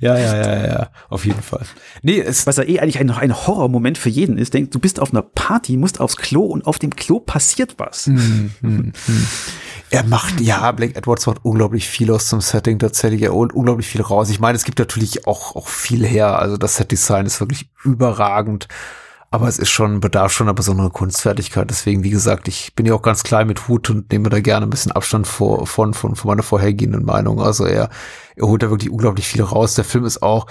Ja, 0.00 0.18
ja, 0.18 0.36
ja, 0.36 0.66
ja, 0.66 0.90
auf 1.08 1.24
jeden 1.24 1.42
Fall. 1.42 1.64
Nee, 2.02 2.20
es 2.20 2.46
was 2.46 2.56
ja 2.56 2.64
eh 2.64 2.80
eigentlich 2.80 2.98
ein, 2.98 3.10
ein 3.10 3.34
Horrormoment 3.34 3.96
für 3.96 4.10
jeden 4.10 4.36
ist. 4.38 4.54
Denk, 4.54 4.70
du 4.70 4.78
bist 4.78 5.00
auf 5.00 5.12
einer 5.12 5.22
Party, 5.22 5.76
musst 5.76 6.00
aufs 6.00 6.16
Klo 6.16 6.42
und 6.42 6.66
auf 6.66 6.78
dem 6.78 6.94
Klo 6.94 7.20
passiert 7.20 7.76
was. 7.78 8.06
Hm, 8.06 8.50
hm, 8.60 8.92
hm. 9.06 9.26
Er 9.90 10.04
macht, 10.04 10.40
ja, 10.40 10.70
Blake 10.72 10.96
Edwards 10.96 11.26
macht 11.26 11.44
unglaublich 11.44 11.88
viel 11.88 12.10
aus 12.10 12.28
dem 12.28 12.40
Setting 12.40 12.78
tatsächlich. 12.78 13.22
Er 13.22 13.32
holt 13.32 13.52
unglaublich 13.52 13.86
viel 13.86 14.02
raus. 14.02 14.28
Ich 14.28 14.40
meine, 14.40 14.56
es 14.56 14.64
gibt 14.64 14.78
natürlich 14.78 15.26
auch, 15.26 15.54
auch 15.56 15.68
viel 15.68 16.04
her. 16.04 16.38
Also 16.38 16.56
das 16.56 16.76
Set-Design 16.76 17.26
ist 17.26 17.40
wirklich 17.40 17.70
überragend. 17.84 18.68
Aber 19.30 19.48
es 19.48 19.58
ist 19.58 19.70
schon, 19.70 20.00
bedarf 20.00 20.32
schon 20.32 20.46
einer 20.46 20.54
besonderen 20.54 20.92
Kunstfertigkeit. 20.92 21.68
Deswegen, 21.68 22.04
wie 22.04 22.10
gesagt, 22.10 22.46
ich 22.48 22.74
bin 22.74 22.86
ja 22.86 22.94
auch 22.94 23.02
ganz 23.02 23.24
klein 23.24 23.46
mit 23.46 23.66
Hut 23.66 23.90
und 23.90 24.12
nehme 24.12 24.28
da 24.28 24.40
gerne 24.40 24.66
ein 24.66 24.70
bisschen 24.70 24.92
Abstand 24.92 25.26
vor, 25.26 25.66
von, 25.66 25.92
von, 25.92 26.14
von 26.14 26.28
meiner 26.28 26.42
vorhergehenden 26.42 27.04
Meinung. 27.04 27.40
Also 27.40 27.64
er, 27.64 27.90
er 28.36 28.46
holt 28.46 28.62
da 28.62 28.70
wirklich 28.70 28.90
unglaublich 28.90 29.26
viel 29.26 29.42
raus. 29.42 29.74
Der 29.74 29.84
Film 29.84 30.04
ist 30.04 30.22
auch, 30.22 30.46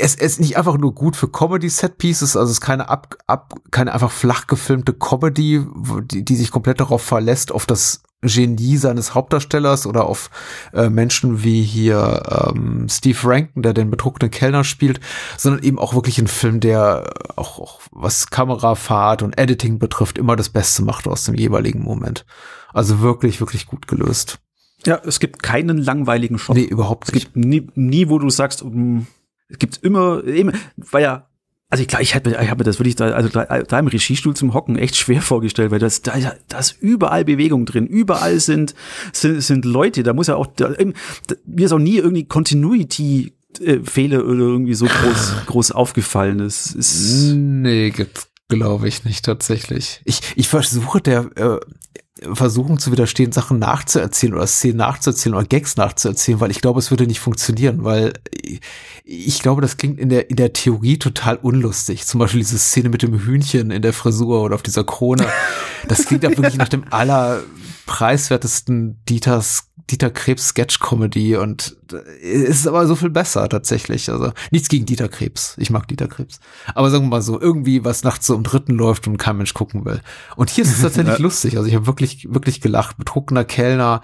es, 0.00 0.14
es 0.14 0.14
ist 0.14 0.40
nicht 0.40 0.56
einfach 0.56 0.78
nur 0.78 0.94
gut 0.94 1.16
für 1.16 1.28
Comedy-Set-Pieces, 1.28 2.36
also 2.36 2.50
es 2.50 2.58
ist 2.58 2.60
keine 2.60 2.88
ab, 2.88 3.16
ab, 3.26 3.54
keine 3.70 3.92
einfach 3.92 4.10
flach 4.10 4.46
gefilmte 4.46 4.94
Comedy, 4.94 5.66
die, 6.04 6.24
die 6.24 6.36
sich 6.36 6.50
komplett 6.50 6.80
darauf 6.80 7.02
verlässt, 7.02 7.52
auf 7.52 7.66
das 7.66 8.02
Genie 8.22 8.76
seines 8.76 9.14
Hauptdarstellers 9.14 9.86
oder 9.86 10.06
auf 10.06 10.30
äh, 10.72 10.88
Menschen 10.88 11.44
wie 11.44 11.62
hier 11.62 12.50
ähm, 12.52 12.88
Steve 12.88 13.18
Rankin, 13.22 13.62
der 13.62 13.74
den 13.74 13.90
betrunkenen 13.90 14.30
Kellner 14.30 14.64
spielt, 14.64 15.00
sondern 15.36 15.62
eben 15.62 15.78
auch 15.78 15.94
wirklich 15.94 16.18
ein 16.18 16.26
Film, 16.26 16.58
der 16.60 17.12
auch, 17.36 17.60
auch 17.60 17.80
was 17.92 18.30
Kamerafahrt 18.30 19.22
und 19.22 19.38
Editing 19.38 19.78
betrifft, 19.78 20.18
immer 20.18 20.34
das 20.34 20.48
Beste 20.48 20.82
macht 20.82 21.06
aus 21.06 21.24
dem 21.24 21.34
jeweiligen 21.34 21.82
Moment. 21.82 22.26
Also 22.72 23.00
wirklich, 23.00 23.40
wirklich 23.40 23.66
gut 23.66 23.86
gelöst. 23.86 24.40
Ja, 24.84 25.00
es 25.04 25.20
gibt 25.20 25.42
keinen 25.42 25.78
langweiligen 25.78 26.38
Shot. 26.38 26.56
Nee, 26.56 26.64
überhaupt 26.64 27.12
nicht. 27.12 27.28
Es 27.28 27.32
gibt 27.32 27.36
nie, 27.36 27.68
nie 27.74 28.08
wo 28.08 28.18
du 28.18 28.30
sagst, 28.30 28.62
um, 28.62 29.06
es 29.48 29.58
gibt 29.58 29.78
immer, 29.78 30.24
eben, 30.24 30.52
weil 30.76 31.02
ja 31.02 31.27
also 31.70 31.82
ich, 31.82 31.88
klar, 31.88 32.00
ich 32.00 32.14
habe 32.14 32.30
mir, 32.30 32.42
ich 32.42 32.50
hab 32.50 32.58
mir 32.58 32.64
das 32.64 32.78
wirklich 32.78 32.96
da, 32.96 33.10
also 33.10 33.28
da, 33.28 33.44
da 33.44 33.78
im 33.78 33.88
Regiestuhl 33.88 34.34
zum 34.34 34.54
Hocken 34.54 34.76
echt 34.76 34.96
schwer 34.96 35.20
vorgestellt, 35.20 35.70
weil 35.70 35.78
das, 35.78 36.00
da, 36.00 36.14
da 36.48 36.58
ist 36.58 36.76
überall 36.80 37.24
Bewegung 37.26 37.66
drin, 37.66 37.86
überall 37.86 38.40
sind, 38.40 38.74
sind, 39.12 39.42
sind 39.42 39.64
Leute, 39.66 40.02
da 40.02 40.14
muss 40.14 40.28
ja 40.28 40.36
auch, 40.36 40.46
da, 40.46 40.74
mir 41.44 41.66
ist 41.66 41.72
auch 41.72 41.78
nie 41.78 41.96
irgendwie 41.96 42.24
Continuity 42.24 43.34
äh, 43.60 43.80
Fehler 43.82 44.24
oder 44.24 44.40
irgendwie 44.40 44.74
so 44.74 44.86
groß, 44.86 45.34
groß 45.46 45.72
aufgefallen. 45.72 46.38
Das 46.38 46.74
ist 46.74 47.34
nee, 47.34 47.92
glaube 48.48 48.88
ich 48.88 49.04
nicht 49.04 49.26
tatsächlich. 49.26 50.00
Ich, 50.04 50.20
ich 50.36 50.48
versuche 50.48 51.02
der, 51.02 51.30
äh, 51.36 51.58
versuchen 52.32 52.78
zu 52.78 52.92
widerstehen, 52.92 53.32
Sachen 53.32 53.58
nachzuerzählen 53.58 54.34
oder 54.34 54.46
Szenen 54.46 54.78
nachzuerzählen 54.78 55.34
oder 55.34 55.46
Gags 55.46 55.76
nachzuerzählen, 55.76 56.40
weil 56.40 56.50
ich 56.50 56.60
glaube, 56.60 56.78
es 56.78 56.90
würde 56.90 57.06
nicht 57.06 57.20
funktionieren, 57.20 57.84
weil 57.84 58.12
ich 59.04 59.40
glaube, 59.40 59.62
das 59.62 59.76
klingt 59.76 59.98
in 59.98 60.08
der, 60.08 60.30
in 60.30 60.36
der 60.36 60.52
Theorie 60.52 60.98
total 60.98 61.36
unlustig. 61.36 62.06
Zum 62.06 62.20
Beispiel 62.20 62.40
diese 62.40 62.58
Szene 62.58 62.88
mit 62.88 63.02
dem 63.02 63.18
Hühnchen 63.18 63.70
in 63.70 63.82
der 63.82 63.92
Frisur 63.92 64.42
oder 64.42 64.54
auf 64.54 64.62
dieser 64.62 64.84
Krone. 64.84 65.26
Das 65.86 66.06
klingt 66.06 66.24
ja 66.24 66.30
wirklich 66.30 66.56
nach 66.56 66.68
dem 66.68 66.84
allerpreiswertesten 66.90 69.02
Dieters 69.08 69.67
Dieter 69.90 70.10
Krebs 70.10 70.48
Sketch-Comedy 70.48 71.36
und 71.36 71.76
es 71.92 72.60
ist 72.60 72.66
aber 72.66 72.86
so 72.86 72.94
viel 72.94 73.10
besser 73.10 73.48
tatsächlich. 73.48 74.10
Also 74.10 74.32
nichts 74.50 74.68
gegen 74.68 74.86
Dieter 74.86 75.08
Krebs. 75.08 75.54
Ich 75.58 75.70
mag 75.70 75.88
Dieter 75.88 76.08
Krebs. 76.08 76.40
Aber 76.74 76.90
sagen 76.90 77.04
wir 77.04 77.08
mal 77.08 77.22
so, 77.22 77.40
irgendwie 77.40 77.84
was 77.84 78.04
nachts 78.04 78.26
so 78.26 78.34
im 78.34 78.42
dritten 78.42 78.74
läuft 78.74 79.06
und 79.06 79.16
kein 79.16 79.36
Mensch 79.36 79.54
gucken 79.54 79.84
will. 79.84 80.00
Und 80.36 80.50
hier 80.50 80.64
ist 80.64 80.72
es 80.72 80.82
tatsächlich 80.82 81.18
lustig. 81.18 81.56
Also 81.56 81.68
ich 81.68 81.74
habe 81.74 81.86
wirklich, 81.86 82.28
wirklich 82.30 82.60
gelacht. 82.60 82.98
Betrunkener 82.98 83.44
Kellner. 83.44 84.02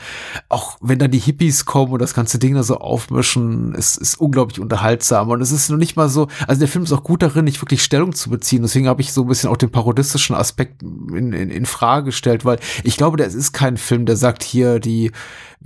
Auch 0.49 0.79
wenn 0.81 0.99
dann 0.99 1.11
die 1.11 1.19
Hippies 1.19 1.65
kommen 1.65 1.93
und 1.93 2.01
das 2.01 2.15
ganze 2.15 2.39
Ding 2.39 2.55
da 2.55 2.63
so 2.63 2.79
aufmischen, 2.79 3.75
es 3.75 3.97
ist 3.97 4.19
unglaublich 4.19 4.61
unterhaltsam. 4.61 5.29
Und 5.29 5.41
es 5.41 5.53
ist 5.53 5.71
noch 5.71 5.77
nicht 5.77 5.97
mal 5.97 6.09
so, 6.09 6.29
also 6.47 6.59
der 6.59 6.69
Film 6.69 6.85
ist 6.85 6.93
auch 6.93 7.05
gut 7.05 7.23
darin, 7.23 7.45
nicht 7.45 7.61
wirklich 7.61 7.83
Stellung 7.83 8.15
zu 8.15 8.31
beziehen. 8.31 8.63
Deswegen 8.63 8.89
habe 8.89 9.03
ich 9.03 9.13
so 9.13 9.23
ein 9.23 9.29
bisschen 9.29 9.51
auch 9.51 9.57
den 9.57 9.71
parodistischen 9.71 10.37
Aspekt 10.37 10.83
in, 10.83 11.33
in, 11.33 11.51
in 11.51 11.67
Frage 11.67 12.07
gestellt, 12.07 12.45
weil 12.45 12.59
ich 12.83 12.97
glaube, 12.97 13.17
das 13.17 13.35
ist 13.35 13.53
kein 13.53 13.77
Film, 13.77 14.07
der 14.07 14.17
sagt 14.17 14.43
hier, 14.43 14.79
die 14.79 15.13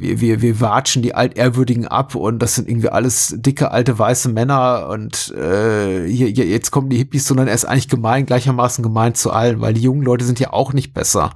wir, 0.09 0.21
wir, 0.21 0.42
wir 0.42 0.61
watschen 0.61 1.03
die 1.03 1.14
Altehrwürdigen 1.14 1.87
ab 1.87 2.14
und 2.14 2.38
das 2.38 2.55
sind 2.55 2.68
irgendwie 2.68 2.88
alles 2.88 3.35
dicke, 3.37 3.71
alte, 3.71 3.99
weiße 3.99 4.29
Männer 4.31 4.88
und 4.90 5.33
äh, 5.37 6.07
hier, 6.07 6.29
hier, 6.29 6.47
jetzt 6.47 6.71
kommen 6.71 6.88
die 6.88 6.97
Hippies, 6.97 7.27
sondern 7.27 7.49
er 7.49 7.55
ist 7.55 7.64
eigentlich 7.64 7.88
gemein, 7.88 8.27
gleichermaßen 8.27 8.83
gemein 8.83 9.14
zu 9.14 9.31
allen, 9.31 9.61
weil 9.61 9.75
die 9.75 9.83
jungen 9.83 10.03
Leute 10.03 10.25
sind 10.25 10.40
ja 10.40 10.53
auch 10.53 10.73
nicht 10.73 10.94
besser. 10.94 11.33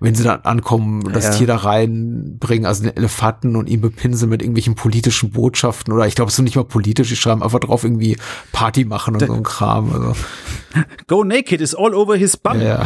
Wenn 0.00 0.16
sie 0.16 0.24
dann 0.24 0.40
ankommen, 0.40 1.12
das 1.12 1.26
ja. 1.26 1.30
Tier 1.30 1.46
da 1.46 1.56
reinbringen, 1.56 2.66
also 2.66 2.82
den 2.82 2.96
Elefanten 2.96 3.54
und 3.54 3.68
ihn 3.68 3.80
bepinseln 3.80 4.30
mit 4.30 4.42
irgendwelchen 4.42 4.74
politischen 4.74 5.30
Botschaften 5.30 5.94
oder 5.94 6.08
ich 6.08 6.16
glaube, 6.16 6.28
es 6.28 6.36
ist 6.36 6.42
nicht 6.42 6.56
mal 6.56 6.64
politisch, 6.64 7.08
die 7.08 7.14
schreiben 7.14 7.40
einfach 7.40 7.60
drauf 7.60 7.84
irgendwie 7.84 8.16
Party 8.50 8.84
machen 8.84 9.14
und 9.14 9.22
da 9.22 9.28
so 9.28 9.34
ein 9.34 9.44
Kram. 9.44 9.92
Also. 9.92 10.16
Go 11.06 11.22
naked 11.22 11.60
is 11.60 11.72
all 11.72 11.94
over 11.94 12.16
his 12.16 12.36
bum. 12.36 12.60
Ja. 12.60 12.84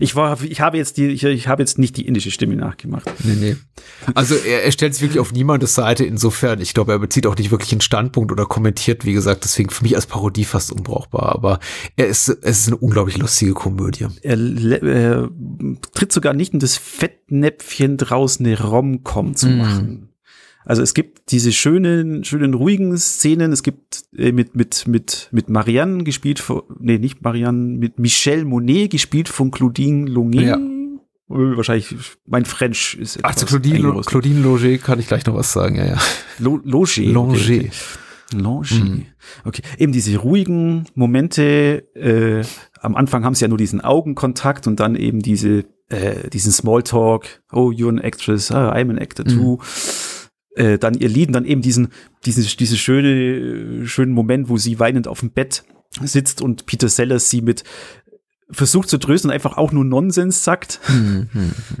Ich 0.00 0.14
war, 0.16 0.40
ich 0.42 0.60
habe 0.60 0.76
jetzt 0.76 0.96
die, 0.96 1.06
ich, 1.06 1.24
ich 1.24 1.48
habe 1.48 1.62
jetzt 1.62 1.78
nicht 1.78 1.96
die 1.96 2.06
indische 2.06 2.30
Stimme 2.30 2.56
nachgemacht. 2.56 3.10
Nee, 3.24 3.34
nee. 3.34 3.56
Also 4.14 4.34
er, 4.34 4.64
er 4.64 4.72
stellt 4.72 4.94
sich 4.94 5.02
wirklich 5.02 5.20
auf 5.20 5.32
niemandes 5.32 5.74
Seite. 5.74 6.04
Insofern, 6.04 6.60
ich 6.60 6.74
glaube, 6.74 6.92
er 6.92 6.98
bezieht 6.98 7.26
auch 7.26 7.36
nicht 7.36 7.50
wirklich 7.50 7.72
einen 7.72 7.80
Standpunkt 7.80 8.32
oder 8.32 8.46
kommentiert, 8.46 9.04
wie 9.04 9.12
gesagt, 9.12 9.44
deswegen 9.44 9.70
für 9.70 9.82
mich 9.82 9.96
als 9.96 10.06
Parodie 10.06 10.44
fast 10.44 10.72
unbrauchbar. 10.72 11.34
Aber 11.34 11.60
er 11.96 12.06
ist, 12.06 12.28
es 12.28 12.60
ist 12.60 12.68
eine 12.68 12.76
unglaublich 12.76 13.18
lustige 13.18 13.52
Komödie. 13.52 14.06
Er, 14.22 14.38
er 14.82 15.30
tritt 15.92 16.12
sogar 16.12 16.32
nicht 16.34 16.54
in 16.54 16.60
das 16.60 16.76
Fettnäpfchen 16.76 17.96
draußen 17.96 18.44
eine 18.44 18.60
Rom-Com 18.60 19.36
zu 19.36 19.48
mm. 19.48 20.08
Also 20.64 20.82
es 20.82 20.94
gibt 20.94 21.30
diese 21.30 21.52
schönen, 21.52 22.24
schönen 22.24 22.54
ruhigen 22.54 22.96
Szenen. 22.96 23.52
Es 23.52 23.62
gibt 23.62 24.04
äh, 24.16 24.32
mit 24.32 24.56
mit 24.56 24.86
mit 24.86 25.28
mit 25.30 25.48
Marianne 25.48 26.04
gespielt 26.04 26.38
von, 26.38 26.62
nee 26.80 26.98
nicht 26.98 27.22
Marianne, 27.22 27.78
mit 27.78 27.98
Michelle 27.98 28.44
Monet 28.44 28.90
gespielt 28.90 29.28
von 29.28 29.50
Claudine 29.50 30.08
Longet. 30.08 30.42
Ja. 30.42 30.56
Äh, 30.56 31.56
wahrscheinlich 31.56 31.94
mein 32.26 32.44
French 32.44 32.94
ist. 32.94 33.18
Ach, 33.22 33.34
zu 33.34 33.46
Claudine, 33.46 34.00
Claudine 34.06 34.40
Loger 34.40 34.78
kann 34.78 34.98
ich 35.00 35.06
gleich 35.06 35.26
noch 35.26 35.34
was 35.34 35.52
sagen. 35.52 35.76
Ja 35.76 35.84
ja. 35.84 35.98
Lo, 36.38 36.60
Loger. 36.64 37.02
Longer. 37.02 37.34
Okay. 37.34 37.70
Mhm. 38.32 39.06
Okay, 39.44 39.62
eben 39.78 39.92
diese 39.92 40.16
ruhigen 40.16 40.86
Momente. 40.94 41.86
Äh, 41.94 42.44
am 42.80 42.96
Anfang 42.96 43.24
haben 43.24 43.34
sie 43.34 43.44
ja 43.44 43.48
nur 43.48 43.58
diesen 43.58 43.82
Augenkontakt 43.82 44.66
und 44.66 44.80
dann 44.80 44.96
eben 44.96 45.20
diese 45.20 45.64
äh, 45.88 46.30
diesen 46.30 46.50
Smalltalk. 46.50 47.42
Oh, 47.52 47.70
you're 47.70 47.90
an 47.90 47.98
actress. 47.98 48.50
Oh, 48.50 48.54
I'm 48.54 48.90
an 48.90 48.98
actor 48.98 49.24
too. 49.24 49.56
Mhm 49.56 49.60
äh, 50.54 50.78
dann 50.78 50.94
ihr 50.94 51.08
Lied, 51.08 51.34
dann 51.34 51.44
eben 51.44 51.62
diesen, 51.62 51.88
diesen, 52.24 52.44
diese 52.58 52.76
schöne, 52.76 53.86
schönen 53.86 54.12
Moment, 54.12 54.48
wo 54.48 54.56
sie 54.56 54.78
weinend 54.78 55.08
auf 55.08 55.20
dem 55.20 55.30
Bett 55.30 55.64
sitzt 56.02 56.42
und 56.42 56.66
Peter 56.66 56.88
Sellers 56.88 57.30
sie 57.30 57.42
mit 57.42 57.64
versucht 58.50 58.88
zu 58.88 58.98
trösten 58.98 59.30
und 59.30 59.34
einfach 59.34 59.56
auch 59.56 59.72
nur 59.72 59.84
Nonsens 59.84 60.44
sagt. 60.44 60.80
Mhm. 60.88 61.28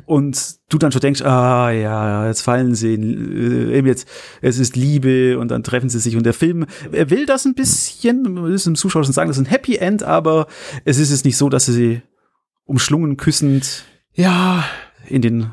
Und 0.06 0.56
du 0.68 0.78
dann 0.78 0.92
schon 0.92 1.00
denkst, 1.00 1.22
ah 1.22 1.70
ja, 1.70 2.26
jetzt 2.26 2.40
fallen 2.40 2.74
sie, 2.74 2.94
äh, 2.94 3.78
eben 3.78 3.86
jetzt, 3.86 4.08
es 4.40 4.58
ist 4.58 4.76
Liebe 4.76 5.38
und 5.38 5.50
dann 5.50 5.62
treffen 5.62 5.88
sie 5.88 6.00
sich 6.00 6.16
und 6.16 6.24
der 6.24 6.32
Film, 6.32 6.66
er 6.90 7.10
will 7.10 7.26
das 7.26 7.44
ein 7.44 7.54
bisschen, 7.54 8.22
man 8.22 8.50
muss 8.50 8.64
dem 8.64 8.76
Zuschauer 8.76 9.04
schon 9.04 9.12
sagen, 9.12 9.28
das 9.28 9.36
ist 9.36 9.46
ein 9.46 9.50
Happy 9.50 9.76
End, 9.76 10.02
aber 10.02 10.46
es 10.84 10.98
ist 10.98 11.10
jetzt 11.10 11.24
nicht 11.24 11.36
so, 11.36 11.48
dass 11.48 11.66
sie 11.66 12.02
umschlungen 12.64 13.16
küssend 13.16 13.84
ja 14.14 14.64
in 15.06 15.20
den 15.22 15.50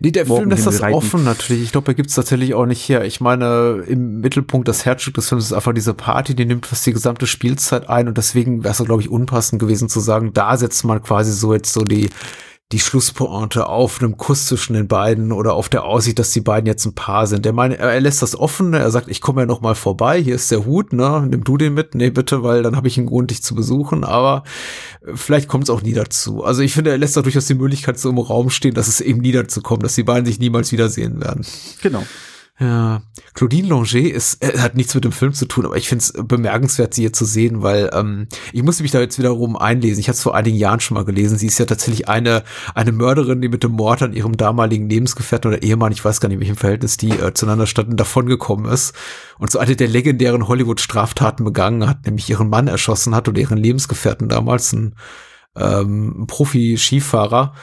Nee, 0.00 0.10
der 0.10 0.26
Film 0.26 0.50
lässt 0.50 0.66
das 0.66 0.82
offen 0.82 1.24
natürlich. 1.24 1.62
Ich 1.62 1.72
glaube, 1.72 1.92
er 1.92 1.94
gibt 1.94 2.10
es 2.10 2.14
tatsächlich 2.14 2.54
auch 2.54 2.66
nicht 2.66 2.86
her. 2.88 3.04
Ich 3.04 3.20
meine, 3.20 3.82
im 3.86 4.20
Mittelpunkt, 4.20 4.68
das 4.68 4.84
Herzstück 4.84 5.14
des 5.14 5.28
Films 5.28 5.46
ist 5.46 5.52
einfach 5.52 5.72
diese 5.72 5.94
Party, 5.94 6.34
die 6.34 6.44
nimmt 6.44 6.66
fast 6.66 6.84
die 6.86 6.92
gesamte 6.92 7.26
Spielzeit 7.26 7.88
ein 7.88 8.06
und 8.06 8.18
deswegen 8.18 8.62
wäre 8.62 8.72
es, 8.72 8.84
glaube 8.84 9.02
ich, 9.02 9.08
unpassend 9.08 9.60
gewesen 9.60 9.88
zu 9.88 10.00
sagen, 10.00 10.32
da 10.34 10.56
setzt 10.56 10.84
man 10.84 11.02
quasi 11.02 11.32
so 11.32 11.54
jetzt 11.54 11.72
so 11.72 11.82
die 11.82 12.10
die 12.72 12.78
Schlusspointe 12.78 13.66
auf 13.66 14.00
einem 14.00 14.16
Kuss 14.16 14.46
zwischen 14.46 14.74
den 14.74 14.86
beiden 14.86 15.32
oder 15.32 15.54
auf 15.54 15.68
der 15.68 15.84
Aussicht, 15.84 16.20
dass 16.20 16.30
die 16.30 16.40
beiden 16.40 16.66
jetzt 16.66 16.84
ein 16.84 16.94
Paar 16.94 17.26
sind. 17.26 17.44
Der 17.44 17.52
meine, 17.52 17.78
er 17.78 18.00
lässt 18.00 18.22
das 18.22 18.38
offen. 18.38 18.74
Er 18.74 18.90
sagt, 18.92 19.08
ich 19.08 19.20
komme 19.20 19.42
ja 19.42 19.46
noch 19.46 19.60
mal 19.60 19.74
vorbei. 19.74 20.22
Hier 20.22 20.36
ist 20.36 20.52
der 20.52 20.64
Hut, 20.64 20.92
ne? 20.92 21.26
Nimm 21.28 21.42
du 21.42 21.56
den 21.56 21.74
mit? 21.74 21.96
Nee, 21.96 22.10
bitte, 22.10 22.44
weil 22.44 22.62
dann 22.62 22.76
habe 22.76 22.86
ich 22.86 22.96
einen 22.96 23.08
Grund, 23.08 23.30
dich 23.30 23.42
zu 23.42 23.56
besuchen. 23.56 24.04
Aber 24.04 24.44
äh, 25.04 25.16
vielleicht 25.16 25.48
kommt 25.48 25.64
es 25.64 25.70
auch 25.70 25.82
nie 25.82 25.94
dazu. 25.94 26.44
Also 26.44 26.62
ich 26.62 26.72
finde, 26.72 26.92
er 26.92 26.98
lässt 26.98 27.16
da 27.16 27.22
durchaus 27.22 27.46
die 27.46 27.54
Möglichkeit 27.54 27.98
so 27.98 28.08
im 28.08 28.18
Raum 28.18 28.50
stehen, 28.50 28.74
dass 28.74 28.86
es 28.86 29.00
eben 29.00 29.20
nie 29.20 29.32
dazu 29.32 29.62
kommt, 29.62 29.82
dass 29.82 29.96
die 29.96 30.04
beiden 30.04 30.26
sich 30.26 30.38
niemals 30.38 30.70
wiedersehen 30.70 31.20
werden. 31.20 31.44
Genau. 31.82 32.04
Ja, 32.60 33.00
Claudine 33.32 33.68
Longer 33.68 33.94
ist, 33.94 34.44
äh, 34.44 34.58
hat 34.58 34.74
nichts 34.74 34.94
mit 34.94 35.04
dem 35.04 35.12
Film 35.12 35.32
zu 35.32 35.46
tun, 35.46 35.64
aber 35.64 35.78
ich 35.78 35.88
finde 35.88 36.02
es 36.02 36.12
bemerkenswert, 36.12 36.92
sie 36.92 37.00
hier 37.00 37.12
zu 37.14 37.24
sehen, 37.24 37.62
weil 37.62 37.88
ähm, 37.94 38.28
ich 38.52 38.62
musste 38.62 38.82
mich 38.82 38.92
da 38.92 39.00
jetzt 39.00 39.18
wiederum 39.18 39.56
einlesen. 39.56 39.98
Ich 39.98 40.08
hatte 40.08 40.16
es 40.16 40.22
vor 40.22 40.34
einigen 40.34 40.58
Jahren 40.58 40.80
schon 40.80 40.96
mal 40.96 41.06
gelesen. 41.06 41.38
Sie 41.38 41.46
ist 41.46 41.58
ja 41.58 41.64
tatsächlich 41.64 42.10
eine, 42.10 42.44
eine 42.74 42.92
Mörderin, 42.92 43.40
die 43.40 43.48
mit 43.48 43.64
dem 43.64 43.72
Mord 43.72 44.02
an 44.02 44.12
ihrem 44.12 44.36
damaligen 44.36 44.90
Lebensgefährten 44.90 45.50
oder 45.50 45.62
Ehemann, 45.62 45.92
ich 45.92 46.04
weiß 46.04 46.20
gar 46.20 46.28
nicht, 46.28 46.34
in 46.34 46.40
welchem 46.40 46.58
Verhältnis 46.58 46.98
die 46.98 47.08
äh, 47.08 47.32
zueinander 47.32 47.66
standen, 47.66 47.96
davongekommen 47.96 48.70
ist 48.70 48.94
und 49.38 49.50
so 49.50 49.58
eine 49.58 49.74
der 49.74 49.88
legendären 49.88 50.46
Hollywood-Straftaten 50.46 51.44
begangen 51.44 51.88
hat, 51.88 52.04
nämlich 52.04 52.28
ihren 52.28 52.50
Mann 52.50 52.68
erschossen 52.68 53.14
hat 53.14 53.26
oder 53.26 53.40
ihren 53.40 53.56
Lebensgefährten 53.56 54.28
damals, 54.28 54.74
ein, 54.74 54.96
ähm, 55.56 56.26
Profi-Skifahrer. 56.26 57.54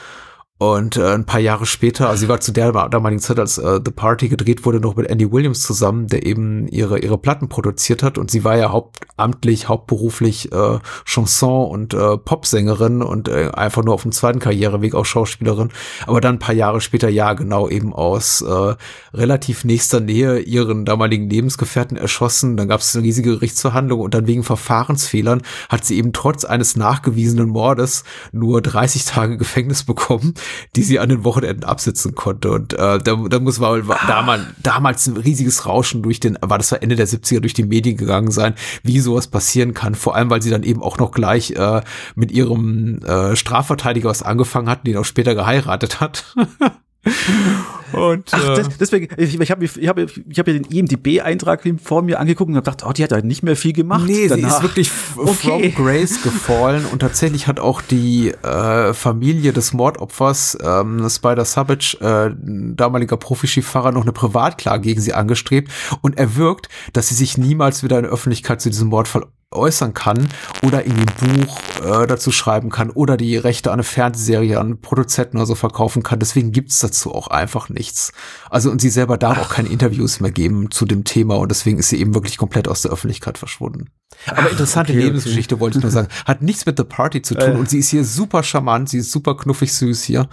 Und 0.60 0.96
äh, 0.96 1.14
ein 1.14 1.24
paar 1.24 1.38
Jahre 1.38 1.66
später, 1.66 2.08
also 2.08 2.22
sie 2.22 2.28
war 2.28 2.40
zu 2.40 2.50
der 2.50 2.72
damaligen 2.88 3.22
Zeit, 3.22 3.38
als 3.38 3.58
äh, 3.58 3.80
The 3.84 3.92
Party 3.92 4.28
gedreht 4.28 4.64
wurde, 4.64 4.80
noch 4.80 4.96
mit 4.96 5.08
Andy 5.08 5.30
Williams 5.30 5.62
zusammen, 5.62 6.08
der 6.08 6.26
eben 6.26 6.66
ihre 6.66 6.98
ihre 6.98 7.16
Platten 7.16 7.48
produziert 7.48 8.02
hat. 8.02 8.18
Und 8.18 8.32
sie 8.32 8.42
war 8.42 8.56
ja 8.56 8.72
hauptamtlich, 8.72 9.68
hauptberuflich 9.68 10.50
äh, 10.50 10.78
Chanson- 11.04 11.70
und 11.70 11.94
äh, 11.94 12.18
Popsängerin 12.18 13.02
und 13.02 13.28
äh, 13.28 13.52
einfach 13.54 13.84
nur 13.84 13.94
auf 13.94 14.02
dem 14.02 14.10
zweiten 14.10 14.40
Karriereweg 14.40 14.96
auch 14.96 15.04
Schauspielerin. 15.04 15.70
Aber 16.08 16.20
dann 16.20 16.36
ein 16.36 16.40
paar 16.40 16.56
Jahre 16.56 16.80
später, 16.80 17.08
ja 17.08 17.34
genau, 17.34 17.68
eben 17.68 17.92
aus 17.92 18.42
äh, 18.42 18.74
relativ 19.14 19.62
nächster 19.62 20.00
Nähe 20.00 20.40
ihren 20.40 20.84
damaligen 20.84 21.30
Lebensgefährten 21.30 21.96
erschossen. 21.96 22.56
Dann 22.56 22.66
gab 22.66 22.80
es 22.80 22.96
eine 22.96 23.04
riesige 23.04 23.30
Gerichtsverhandlung 23.30 24.00
und 24.00 24.12
dann 24.12 24.26
wegen 24.26 24.42
Verfahrensfehlern 24.42 25.42
hat 25.68 25.84
sie 25.84 25.98
eben 25.98 26.12
trotz 26.12 26.44
eines 26.44 26.74
nachgewiesenen 26.74 27.48
Mordes 27.48 28.02
nur 28.32 28.60
30 28.60 29.04
Tage 29.04 29.36
Gefängnis 29.38 29.84
bekommen 29.84 30.34
die 30.76 30.82
sie 30.82 30.98
an 30.98 31.08
den 31.08 31.24
Wochenenden 31.24 31.64
absitzen 31.64 32.14
konnte. 32.14 32.50
Und 32.50 32.72
äh, 32.72 32.98
da, 32.98 33.16
da 33.28 33.38
muss 33.40 33.58
man 33.58 33.90
ah. 33.90 34.06
damals, 34.06 34.42
damals 34.62 35.06
ein 35.06 35.16
riesiges 35.16 35.66
Rauschen 35.66 36.02
durch 36.02 36.20
den, 36.20 36.38
war 36.40 36.58
das 36.58 36.72
war 36.72 36.82
Ende 36.82 36.96
der 36.96 37.08
70er 37.08 37.40
durch 37.40 37.54
die 37.54 37.64
Medien 37.64 37.96
gegangen 37.96 38.30
sein, 38.30 38.54
wie 38.82 39.00
sowas 39.00 39.28
passieren 39.28 39.74
kann. 39.74 39.94
Vor 39.94 40.14
allem, 40.14 40.30
weil 40.30 40.42
sie 40.42 40.50
dann 40.50 40.62
eben 40.62 40.82
auch 40.82 40.98
noch 40.98 41.12
gleich 41.12 41.52
äh, 41.52 41.82
mit 42.14 42.32
ihrem 42.32 42.98
äh, 43.02 43.36
Strafverteidiger 43.36 44.08
was 44.08 44.22
angefangen 44.22 44.68
hat, 44.68 44.86
den 44.86 44.96
auch 44.96 45.04
später 45.04 45.34
geheiratet 45.34 46.00
hat. 46.00 46.34
Und, 47.92 48.28
Ach, 48.32 48.56
das, 48.56 48.68
äh, 48.68 48.70
deswegen, 48.78 49.08
ich, 49.16 49.38
ich 49.38 49.50
habe 49.50 49.64
ich 49.64 49.88
hab, 49.88 49.98
ich 49.98 50.38
hab 50.38 50.46
ja 50.46 50.52
den 50.52 50.64
IMDB-Eintrag 50.64 51.62
vor 51.82 52.02
mir 52.02 52.20
angeguckt 52.20 52.50
und 52.50 52.56
habe 52.56 52.64
gedacht, 52.64 52.84
oh, 52.88 52.92
die 52.92 53.02
hat 53.02 53.10
ja 53.10 53.20
nicht 53.22 53.42
mehr 53.42 53.56
viel 53.56 53.72
gemacht. 53.72 54.04
Nee, 54.06 54.28
danach. 54.28 54.50
sie 54.50 54.56
ist 54.56 54.62
wirklich 54.62 54.90
okay. 55.16 55.72
from 55.72 55.86
Grace 55.86 56.22
gefallen 56.22 56.84
und 56.86 57.00
tatsächlich 57.00 57.46
hat 57.46 57.60
auch 57.60 57.80
die 57.82 58.30
äh, 58.30 58.92
Familie 58.94 59.52
des 59.52 59.72
Mordopfers, 59.72 60.58
ähm, 60.62 61.08
Spider 61.08 61.44
Savage, 61.44 61.96
äh, 62.00 62.34
damaliger 62.74 63.16
Profiskifahrer, 63.16 63.92
noch 63.92 64.02
eine 64.02 64.12
Privatklage 64.12 64.82
gegen 64.82 65.00
sie 65.00 65.14
angestrebt 65.14 65.70
und 66.02 66.18
erwirkt, 66.18 66.68
dass 66.92 67.08
sie 67.08 67.14
sich 67.14 67.38
niemals 67.38 67.82
wieder 67.82 67.96
in 67.96 68.04
der 68.04 68.12
Öffentlichkeit 68.12 68.60
zu 68.60 68.70
diesem 68.70 68.88
Mordfall 68.88 69.26
äußern 69.50 69.94
kann 69.94 70.28
oder 70.62 70.84
in 70.84 70.92
ein 70.92 71.06
Buch 71.06 71.58
äh, 71.82 72.06
dazu 72.06 72.30
schreiben 72.32 72.70
kann 72.70 72.90
oder 72.90 73.16
die 73.16 73.36
Rechte 73.36 73.70
an 73.70 73.74
eine 73.74 73.82
Fernsehserie 73.82 74.60
an 74.60 74.80
Produzenten 74.80 75.38
oder 75.38 75.46
so 75.46 75.54
verkaufen 75.54 76.02
kann. 76.02 76.18
Deswegen 76.18 76.52
gibt's 76.52 76.80
dazu 76.80 77.14
auch 77.14 77.28
einfach 77.28 77.68
nichts. 77.70 78.12
Also 78.50 78.70
und 78.70 78.80
sie 78.80 78.90
selber 78.90 79.16
darf 79.16 79.38
Ach. 79.40 79.46
auch 79.46 79.48
keine 79.54 79.70
Interviews 79.70 80.20
mehr 80.20 80.32
geben 80.32 80.70
zu 80.70 80.84
dem 80.84 81.04
Thema 81.04 81.36
und 81.36 81.50
deswegen 81.50 81.78
ist 81.78 81.88
sie 81.88 81.98
eben 81.98 82.14
wirklich 82.14 82.36
komplett 82.36 82.68
aus 82.68 82.82
der 82.82 82.90
Öffentlichkeit 82.90 83.38
verschwunden. 83.38 83.90
Aber 84.26 84.42
Ach, 84.42 84.50
interessante 84.50 84.92
okay, 84.92 85.02
Lebensgeschichte 85.02 85.54
okay. 85.54 85.60
wollte 85.62 85.78
ich 85.78 85.82
nur 85.82 85.92
sagen. 85.92 86.08
Hat 86.26 86.42
nichts 86.42 86.66
mit 86.66 86.76
The 86.76 86.84
Party 86.84 87.22
zu 87.22 87.34
tun 87.34 87.52
äh. 87.52 87.56
und 87.56 87.70
sie 87.70 87.78
ist 87.78 87.88
hier 87.88 88.04
super 88.04 88.42
charmant, 88.42 88.90
sie 88.90 88.98
ist 88.98 89.12
super 89.12 89.36
knuffig 89.36 89.72
süß 89.72 90.02
hier. 90.02 90.28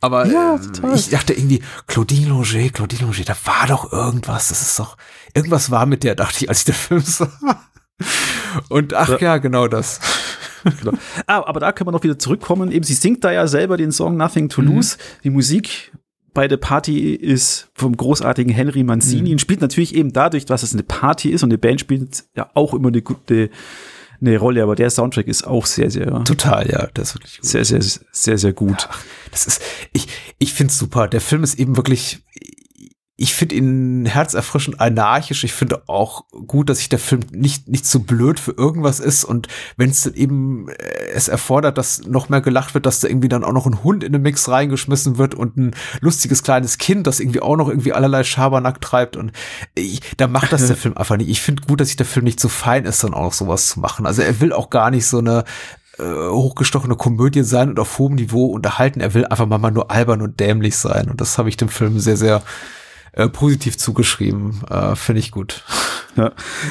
Aber 0.00 0.26
ja, 0.26 0.56
äh, 0.56 0.94
ich 0.94 1.08
dachte 1.08 1.32
irgendwie, 1.32 1.62
Claudine 1.86 2.28
Longer, 2.28 2.68
Claudine 2.68 3.02
Longer, 3.02 3.24
da 3.24 3.36
war 3.44 3.66
doch 3.66 3.90
irgendwas. 3.90 4.48
Das 4.48 4.60
ist 4.60 4.78
doch, 4.78 4.96
irgendwas 5.32 5.70
war 5.70 5.86
mit 5.86 6.04
der, 6.04 6.14
dachte 6.14 6.44
ich, 6.44 6.48
als 6.48 6.58
ich 6.60 6.64
den 6.66 6.74
Film 6.74 7.00
sah. 7.00 7.30
Und 8.68 8.94
ach 8.94 9.20
ja, 9.20 9.38
genau 9.38 9.68
das. 9.68 10.00
Genau. 10.80 10.92
Ah, 11.26 11.42
aber 11.44 11.60
da 11.60 11.72
können 11.72 11.88
wir 11.88 11.92
noch 11.92 12.04
wieder 12.04 12.18
zurückkommen. 12.18 12.72
Eben, 12.72 12.84
sie 12.84 12.94
singt 12.94 13.22
da 13.22 13.30
ja 13.30 13.46
selber 13.46 13.76
den 13.76 13.92
Song 13.92 14.16
Nothing 14.16 14.48
to 14.48 14.62
mhm. 14.62 14.68
Lose. 14.68 14.96
Die 15.22 15.28
Musik 15.28 15.92
bei 16.32 16.48
der 16.48 16.56
Party 16.56 17.12
ist 17.12 17.68
vom 17.74 17.94
großartigen 17.94 18.50
Henry 18.50 18.82
Mancini 18.82 19.30
und 19.32 19.40
spielt 19.42 19.60
natürlich 19.60 19.94
eben 19.94 20.14
dadurch, 20.14 20.46
dass 20.46 20.62
es 20.62 20.72
eine 20.72 20.82
Party 20.82 21.28
ist 21.28 21.42
und 21.42 21.50
eine 21.50 21.58
Band 21.58 21.80
spielt 21.80 22.24
ja 22.34 22.48
auch 22.54 22.72
immer 22.72 22.88
eine 22.88 23.02
gute 23.02 23.50
eine 24.20 24.38
Rolle, 24.38 24.62
aber 24.62 24.74
der 24.74 24.90
Soundtrack 24.90 25.26
ist 25.26 25.46
auch 25.46 25.66
sehr, 25.66 25.90
sehr. 25.90 26.24
Total, 26.24 26.68
ja, 26.70 26.88
das 26.94 27.10
ist 27.10 27.14
wirklich 27.16 27.40
gut. 27.40 27.50
Sehr, 27.50 27.64
sehr, 27.64 27.82
sehr, 27.82 28.38
sehr 28.38 28.52
gut. 28.52 28.82
Ja, 28.82 28.90
das 29.30 29.46
ist, 29.46 29.62
ich, 29.92 30.08
ich 30.38 30.54
finde 30.54 30.70
es 30.70 30.78
super. 30.78 31.08
Der 31.08 31.20
Film 31.20 31.44
ist 31.44 31.58
eben 31.58 31.76
wirklich, 31.76 32.20
ich 33.16 33.34
finde 33.36 33.54
ihn 33.54 34.06
herzerfrischend 34.06 34.80
anarchisch. 34.80 35.44
Ich 35.44 35.52
finde 35.52 35.88
auch 35.88 36.24
gut, 36.48 36.68
dass 36.68 36.78
sich 36.78 36.88
der 36.88 36.98
Film 36.98 37.22
nicht, 37.30 37.68
nicht 37.68 37.86
zu 37.86 37.98
so 37.98 38.04
blöd 38.04 38.40
für 38.40 38.50
irgendwas 38.50 38.98
ist. 38.98 39.22
Und 39.22 39.46
wenn 39.76 39.90
es 39.90 40.04
eben 40.06 40.68
äh, 40.68 40.74
es 41.14 41.28
erfordert, 41.28 41.78
dass 41.78 42.04
noch 42.06 42.28
mehr 42.28 42.40
gelacht 42.40 42.74
wird, 42.74 42.86
dass 42.86 42.98
da 42.98 43.06
irgendwie 43.06 43.28
dann 43.28 43.44
auch 43.44 43.52
noch 43.52 43.66
ein 43.66 43.84
Hund 43.84 44.02
in 44.02 44.12
den 44.12 44.22
Mix 44.22 44.48
reingeschmissen 44.48 45.16
wird 45.16 45.36
und 45.36 45.56
ein 45.56 45.76
lustiges 46.00 46.42
kleines 46.42 46.78
Kind, 46.78 47.06
das 47.06 47.20
irgendwie 47.20 47.40
auch 47.40 47.56
noch 47.56 47.68
irgendwie 47.68 47.92
allerlei 47.92 48.24
Schabernack 48.24 48.80
treibt. 48.80 49.16
Und 49.16 49.30
ich, 49.76 50.00
da 50.16 50.26
macht 50.26 50.52
das 50.52 50.66
der 50.66 50.76
Film 50.84 50.96
einfach 50.96 51.16
nicht. 51.16 51.30
Ich 51.30 51.40
finde 51.40 51.62
gut, 51.62 51.80
dass 51.80 51.88
sich 51.88 51.96
der 51.96 52.06
Film 52.06 52.24
nicht 52.24 52.40
so 52.40 52.48
fein 52.48 52.84
ist, 52.84 53.04
dann 53.04 53.14
auch 53.14 53.22
noch 53.22 53.32
sowas 53.32 53.68
zu 53.68 53.78
machen. 53.78 54.06
Also 54.06 54.22
er 54.22 54.40
will 54.40 54.52
auch 54.52 54.70
gar 54.70 54.90
nicht 54.90 55.06
so 55.06 55.18
eine 55.18 55.44
äh, 55.98 56.02
hochgestochene 56.02 56.96
Komödie 56.96 57.44
sein 57.44 57.68
und 57.68 57.78
auf 57.78 57.96
hohem 57.96 58.16
Niveau 58.16 58.46
unterhalten. 58.46 59.00
Er 59.00 59.14
will 59.14 59.24
einfach 59.24 59.46
mal 59.46 59.70
nur 59.70 59.92
albern 59.92 60.20
und 60.20 60.40
dämlich 60.40 60.76
sein. 60.76 61.08
Und 61.08 61.20
das 61.20 61.38
habe 61.38 61.48
ich 61.48 61.56
dem 61.56 61.68
Film 61.68 62.00
sehr, 62.00 62.16
sehr 62.16 62.42
äh, 63.16 63.28
positiv 63.28 63.78
zugeschrieben. 63.78 64.62
Äh, 64.68 64.96
Finde 64.96 65.20
ich 65.20 65.30
gut. 65.30 65.64
Ja, 66.16 66.30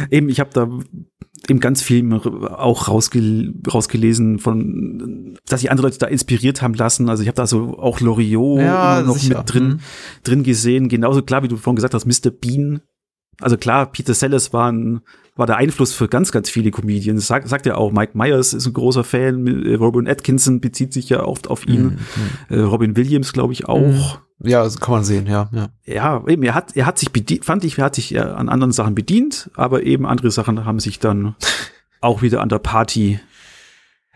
eben, 0.09 0.29
ich 0.29 0.39
habe 0.39 0.51
da 0.53 0.69
eben 1.49 1.59
ganz 1.59 1.81
viel 1.81 2.13
auch 2.13 2.87
rausge 2.87 3.53
rausgelesen 3.69 4.39
von, 4.39 5.37
dass 5.45 5.59
sich 5.59 5.69
andere 5.69 5.87
Leute 5.87 5.97
da 5.97 6.07
inspiriert 6.07 6.61
haben 6.61 6.75
lassen. 6.75 7.09
Also 7.09 7.23
ich 7.23 7.27
habe 7.27 7.35
da 7.35 7.45
so 7.45 7.77
auch 7.77 7.99
Loriot 7.99 8.61
ja, 8.61 9.01
noch 9.01 9.17
sicher. 9.17 9.39
mit 9.39 9.53
drin, 9.53 9.67
mhm. 9.67 9.79
drin 10.23 10.43
gesehen. 10.43 10.87
Genauso 10.87 11.23
klar, 11.23 11.43
wie 11.43 11.49
du 11.49 11.57
vorhin 11.57 11.75
gesagt 11.75 11.93
hast, 11.93 12.05
Mr. 12.05 12.31
Bean. 12.31 12.83
Also 13.41 13.57
klar, 13.57 13.91
Peter 13.91 14.13
Sellers 14.13 14.53
war, 14.53 14.71
ein, 14.71 15.01
war 15.35 15.47
der 15.47 15.57
Einfluss 15.57 15.91
für 15.91 16.07
ganz, 16.07 16.31
ganz 16.31 16.49
viele 16.49 16.71
Comedians. 16.71 17.27
Sag, 17.27 17.47
sagt 17.49 17.65
ja 17.65 17.75
auch, 17.75 17.91
Mike 17.91 18.17
Myers 18.17 18.53
ist 18.53 18.65
ein 18.65 18.73
großer 18.73 19.03
Fan. 19.03 19.75
Robin 19.75 20.07
Atkinson 20.07 20.61
bezieht 20.61 20.93
sich 20.93 21.09
ja 21.09 21.25
oft 21.25 21.49
auf 21.49 21.67
ihn. 21.67 21.99
Mhm. 22.49 22.55
Äh, 22.55 22.59
Robin 22.61 22.95
Williams, 22.95 23.33
glaube 23.33 23.51
ich, 23.51 23.67
auch. 23.67 23.79
Mhm. 23.79 24.21
Ja, 24.43 24.67
kann 24.79 24.93
man 24.93 25.03
sehen, 25.03 25.25
ja, 25.25 25.49
ja. 25.51 25.69
Ja, 25.85 26.23
eben, 26.27 26.43
er 26.43 26.53
hat, 26.53 26.75
er 26.75 26.85
hat 26.85 26.99
sich 26.99 27.11
bedient, 27.11 27.45
fand 27.45 27.63
ich, 27.63 27.77
er 27.77 27.85
hat 27.85 27.95
sich 27.95 28.19
an 28.19 28.49
anderen 28.49 28.71
Sachen 28.71 28.93
bedient, 28.93 29.49
aber 29.55 29.83
eben 29.83 30.05
andere 30.05 30.31
Sachen 30.31 30.65
haben 30.65 30.79
sich 30.79 30.99
dann 30.99 31.35
auch 32.01 32.21
wieder 32.21 32.41
an 32.41 32.49
der 32.49 32.59
Party 32.59 33.19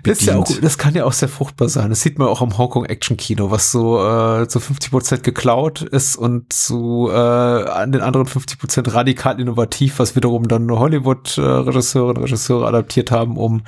das, 0.03 0.25
ja 0.25 0.37
auch, 0.37 0.47
das 0.61 0.77
kann 0.77 0.93
ja 0.93 1.05
auch 1.05 1.11
sehr 1.11 1.27
fruchtbar 1.27 1.69
sein. 1.69 1.89
Das 1.89 2.01
sieht 2.01 2.19
man 2.19 2.27
auch 2.27 2.41
am 2.41 2.57
Hongkong 2.57 2.85
Action 2.85 3.17
Kino, 3.17 3.49
was 3.49 3.71
so 3.71 3.97
äh, 3.99 4.47
zu 4.47 4.59
50 4.59 4.91
Prozent 4.91 5.23
geklaut 5.23 5.81
ist 5.81 6.15
und 6.15 6.53
zu 6.53 7.09
äh, 7.11 7.15
an 7.15 7.91
den 7.91 8.01
anderen 8.01 8.27
50 8.27 8.59
Prozent 8.59 8.93
radikal 8.93 9.39
innovativ, 9.39 9.97
was 9.97 10.15
wiederum 10.15 10.47
dann 10.47 10.69
Hollywood 10.69 11.37
äh, 11.37 11.41
und 11.41 12.17
Regisseure 12.17 12.67
adaptiert 12.67 13.11
haben, 13.11 13.37
um 13.37 13.63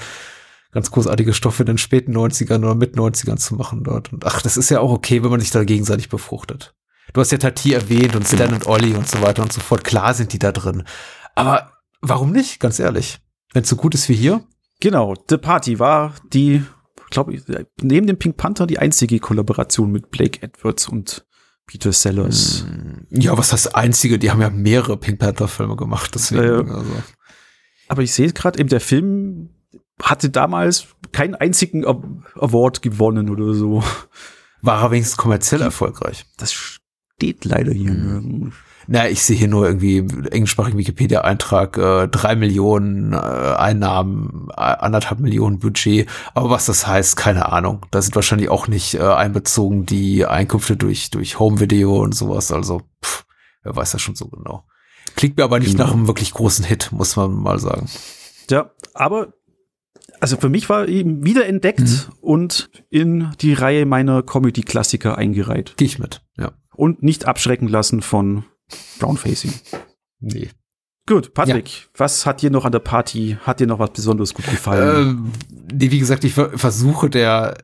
ganz 0.71 0.91
großartige 0.91 1.33
Stoffe 1.33 1.63
in 1.63 1.67
den 1.67 1.77
späten 1.77 2.15
90ern 2.15 2.59
oder 2.59 2.75
mit 2.75 2.95
90ern 2.95 3.37
zu 3.37 3.55
machen 3.55 3.83
dort. 3.83 4.13
Und 4.13 4.25
ach, 4.25 4.41
das 4.41 4.57
ist 4.57 4.69
ja 4.69 4.79
auch 4.79 4.91
okay, 4.91 5.23
wenn 5.23 5.31
man 5.31 5.39
sich 5.39 5.51
da 5.51 5.63
gegenseitig 5.63 6.09
befruchtet. 6.09 6.75
Du 7.13 7.21
hast 7.21 7.31
ja 7.31 7.39
Tati 7.39 7.73
erwähnt 7.73 8.15
und 8.15 8.27
Stan 8.27 8.53
und 8.53 8.67
Olli 8.67 8.93
und 8.93 9.07
so 9.07 9.21
weiter 9.21 9.41
und 9.41 9.51
so 9.51 9.61
fort. 9.61 9.83
Klar 9.83 10.13
sind 10.13 10.33
die 10.33 10.39
da 10.39 10.51
drin. 10.51 10.83
Aber 11.33 11.71
warum 12.01 12.31
nicht? 12.31 12.59
Ganz 12.59 12.79
ehrlich. 12.79 13.19
Wenn 13.53 13.63
es 13.63 13.69
so 13.69 13.75
gut 13.75 13.95
ist 13.95 14.09
wie 14.09 14.15
hier. 14.15 14.43
Genau. 14.79 15.15
The 15.27 15.37
Party 15.37 15.79
war 15.79 16.13
die, 16.31 16.63
glaube 17.09 17.33
ich, 17.33 17.43
neben 17.81 18.05
dem 18.05 18.19
Pink 18.19 18.37
Panther 18.37 18.67
die 18.67 18.77
einzige 18.77 19.19
Kollaboration 19.19 19.91
mit 19.91 20.11
Blake 20.11 20.43
Edwards 20.43 20.87
und 20.87 21.25
Peter 21.65 21.91
Sellers. 21.91 22.65
Hm. 22.67 23.07
Ja, 23.09 23.37
was 23.37 23.53
heißt 23.53 23.75
einzige? 23.75 24.19
Die 24.19 24.29
haben 24.29 24.41
ja 24.41 24.51
mehrere 24.51 24.97
Pink 24.97 25.19
Panther 25.19 25.47
Filme 25.47 25.75
gemacht. 25.75 26.11
Deswegen, 26.13 26.69
äh, 26.69 26.71
also. 26.71 27.03
Aber 27.87 28.03
ich 28.03 28.13
sehe 28.13 28.31
gerade 28.31 28.59
eben, 28.59 28.69
der 28.69 28.81
Film 28.81 29.49
hatte 30.01 30.29
damals 30.29 30.87
keinen 31.11 31.35
einzigen 31.35 31.85
Award 31.85 32.81
gewonnen 32.81 33.29
oder 33.29 33.53
so. 33.53 33.83
War 34.61 34.83
er 34.83 34.91
wenigstens 34.91 35.17
kommerziell 35.17 35.61
erfolgreich? 35.61 36.25
Das 36.37 36.53
steht 36.53 37.45
leider 37.45 37.71
hier. 37.71 37.91
Mhm. 37.91 38.53
Na, 38.91 39.07
ich 39.07 39.21
sehe 39.21 39.37
hier 39.37 39.47
nur 39.47 39.67
irgendwie 39.67 39.99
englischsprachigen 39.99 40.79
Wikipedia-Eintrag, 40.79 41.77
äh, 41.77 42.07
drei 42.07 42.35
Millionen 42.35 43.13
äh, 43.13 43.17
Einnahmen, 43.17 44.49
anderthalb 44.51 45.19
Millionen 45.19 45.59
Budget. 45.59 46.09
Aber 46.33 46.49
was 46.49 46.65
das 46.65 46.87
heißt, 46.87 47.15
keine 47.15 47.51
Ahnung. 47.51 47.85
Da 47.91 48.01
sind 48.01 48.15
wahrscheinlich 48.15 48.49
auch 48.49 48.67
nicht 48.67 48.95
äh, 48.95 49.03
einbezogen 49.03 49.85
die 49.85 50.25
Einkünfte 50.25 50.75
durch, 50.75 51.11
durch 51.11 51.37
Home-Video 51.37 52.01
und 52.01 52.15
sowas. 52.15 52.51
Also, 52.51 52.81
pff, 53.05 53.25
wer 53.61 53.75
weiß 53.75 53.91
das 53.91 54.01
schon 54.01 54.15
so 54.15 54.27
genau. 54.27 54.65
Klingt 55.15 55.37
mir 55.37 55.43
aber 55.43 55.59
nicht 55.59 55.73
genau. 55.73 55.83
nach 55.83 55.93
einem 55.93 56.07
wirklich 56.07 56.33
großen 56.33 56.65
Hit, 56.65 56.91
muss 56.91 57.15
man 57.15 57.33
mal 57.33 57.59
sagen. 57.59 57.87
Ja, 58.49 58.71
aber 58.95 59.33
also 60.19 60.37
für 60.37 60.49
mich 60.49 60.69
war 60.69 60.87
eben 60.87 61.23
wiederentdeckt 61.23 61.79
mhm. 61.79 62.13
und 62.21 62.69
in 62.89 63.31
die 63.41 63.53
Reihe 63.53 63.85
meiner 63.85 64.23
Comedy-Klassiker 64.23 65.17
eingereiht. 65.17 65.75
Gehe 65.77 65.87
ich 65.87 65.99
mit, 65.99 66.21
ja. 66.37 66.51
Und 66.75 67.03
nicht 67.03 67.25
abschrecken 67.25 67.67
lassen 67.67 68.01
von 68.01 68.45
Brownfacing. 68.99 69.53
Nee. 70.19 70.49
Gut, 71.09 71.33
Patrick, 71.33 71.69
ja. 71.69 71.85
was 71.97 72.27
hat 72.27 72.43
dir 72.43 72.51
noch 72.51 72.65
an 72.65 72.71
der 72.71 72.77
Party, 72.77 73.35
hat 73.41 73.59
dir 73.59 73.65
noch 73.65 73.79
was 73.79 73.89
besonders 73.93 74.31
gut 74.35 74.45
gefallen? 74.45 75.07
Ähm, 75.07 75.31
nee, 75.73 75.89
wie 75.89 75.97
gesagt, 75.97 76.23
ich 76.23 76.33
versuche 76.33 77.09
der 77.09 77.57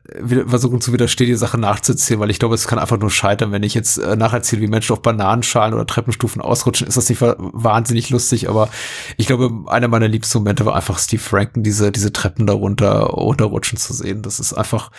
Versuchung 0.48 0.80
zu 0.80 0.92
widerstehen, 0.92 1.28
die 1.28 1.36
Sache 1.36 1.56
nachzuziehen, 1.56 2.18
weil 2.18 2.30
ich 2.30 2.40
glaube, 2.40 2.56
es 2.56 2.66
kann 2.66 2.80
einfach 2.80 2.98
nur 2.98 3.08
scheitern, 3.08 3.52
wenn 3.52 3.62
ich 3.62 3.72
jetzt 3.72 3.98
äh, 3.98 4.16
nacherzähle, 4.16 4.62
wie 4.62 4.66
Menschen 4.66 4.94
auf 4.94 5.00
Bananenschalen 5.00 5.74
oder 5.74 5.86
Treppenstufen 5.86 6.42
ausrutschen, 6.42 6.88
ist 6.88 6.96
das 6.96 7.08
nicht 7.08 7.20
wahnsinnig 7.20 8.10
lustig, 8.10 8.48
aber 8.48 8.68
ich 9.16 9.28
glaube, 9.28 9.52
einer 9.70 9.86
meiner 9.86 10.08
liebsten 10.08 10.38
Momente 10.38 10.66
war 10.66 10.74
einfach 10.74 10.98
Steve 10.98 11.22
Franken, 11.22 11.62
diese, 11.62 11.92
diese 11.92 12.12
Treppen 12.12 12.48
darunter 12.48 12.98
runterrutschen 13.02 13.78
zu 13.78 13.92
sehen. 13.92 14.22
Das 14.22 14.40
ist 14.40 14.54
einfach, 14.54 14.90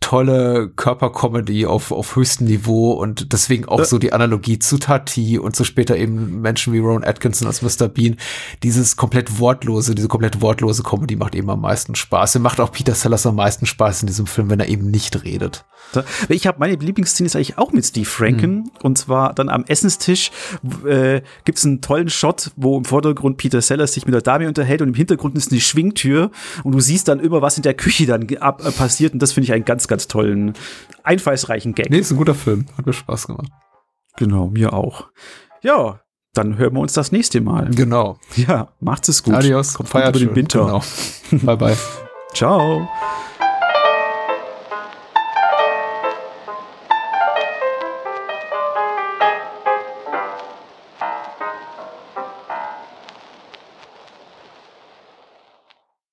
tolle 0.00 0.68
Körpercomedy 0.76 1.66
auf, 1.66 1.90
auf 1.90 2.14
höchstem 2.14 2.46
Niveau 2.46 2.92
und 2.92 3.32
deswegen 3.32 3.66
auch 3.66 3.84
so 3.84 3.98
die 3.98 4.12
Analogie 4.12 4.58
zu 4.58 4.78
Tati 4.78 5.38
und 5.38 5.56
so 5.56 5.64
später 5.64 5.96
eben 5.96 6.40
Menschen 6.40 6.72
wie 6.72 6.78
Ron 6.78 7.02
Atkinson 7.02 7.48
als 7.48 7.62
Mr. 7.62 7.88
Bean. 7.88 8.16
Dieses 8.62 8.96
komplett 8.96 9.40
wortlose, 9.40 9.94
diese 9.94 10.08
komplett 10.08 10.40
wortlose 10.40 10.82
Comedy 10.82 11.16
macht 11.16 11.34
eben 11.34 11.50
am 11.50 11.60
meisten 11.60 11.94
Spaß. 11.94 12.36
Er 12.36 12.40
macht 12.40 12.60
auch 12.60 12.70
Peter 12.70 12.94
Sellers 12.94 13.26
am 13.26 13.36
meisten 13.36 13.66
Spaß 13.66 14.02
in 14.02 14.06
diesem 14.06 14.26
Film, 14.26 14.48
wenn 14.50 14.60
er 14.60 14.68
eben 14.68 14.90
nicht 14.90 15.24
redet. 15.24 15.64
Ich 16.28 16.46
habe 16.46 16.58
meine 16.58 16.74
Lieblingsszene 16.74 17.26
ist 17.26 17.36
eigentlich 17.36 17.58
auch 17.58 17.72
mit 17.72 17.84
Steve 17.84 18.06
Franken 18.06 18.54
mhm. 18.54 18.70
und 18.82 18.98
zwar 18.98 19.34
dann 19.34 19.48
am 19.48 19.64
Essenstisch 19.64 20.30
äh, 20.86 21.22
gibt 21.44 21.58
es 21.58 21.64
einen 21.64 21.80
tollen 21.80 22.10
Shot, 22.10 22.50
wo 22.56 22.76
im 22.76 22.84
Vordergrund 22.84 23.36
Peter 23.36 23.62
Sellers 23.62 23.92
sich 23.92 24.04
mit 24.04 24.14
der 24.14 24.22
Dame 24.22 24.48
unterhält 24.48 24.82
und 24.82 24.88
im 24.88 24.94
Hintergrund 24.94 25.36
ist 25.36 25.52
eine 25.52 25.60
Schwingtür 25.60 26.30
und 26.64 26.72
du 26.72 26.80
siehst 26.80 27.08
dann 27.08 27.20
immer, 27.20 27.40
was 27.40 27.56
in 27.56 27.62
der 27.62 27.74
Küche 27.74 28.06
dann 28.06 28.26
ab, 28.40 28.62
äh, 28.64 28.70
passiert 28.72 29.12
und 29.12 29.20
das 29.20 29.32
finde 29.32 29.46
ich 29.46 29.52
ein 29.52 29.64
ganz, 29.86 29.88
ganz 29.88 30.08
tollen, 30.08 30.54
einfallsreichen 31.02 31.74
Gag. 31.74 31.90
Nee, 31.90 31.98
ist 31.98 32.10
ein 32.10 32.16
guter 32.16 32.34
Film. 32.34 32.66
Hat 32.76 32.86
mir 32.86 32.92
Spaß 32.92 33.28
gemacht. 33.28 33.48
Genau, 34.16 34.48
mir 34.48 34.72
auch. 34.72 35.08
Ja, 35.62 36.00
dann 36.34 36.58
hören 36.58 36.74
wir 36.74 36.80
uns 36.80 36.92
das 36.92 37.12
nächste 37.12 37.40
Mal. 37.40 37.70
Genau. 37.70 38.18
Ja, 38.36 38.68
macht's 38.80 39.08
es 39.08 39.22
gut. 39.22 39.34
Adios. 39.34 39.74
Kommt 39.74 39.88
feiert 39.88 40.16
über 40.16 40.26
den 40.26 40.34
Winter. 40.34 40.82
Genau. 41.30 41.44
bye 41.44 41.56
bye. 41.56 41.76
Ciao. 42.34 42.88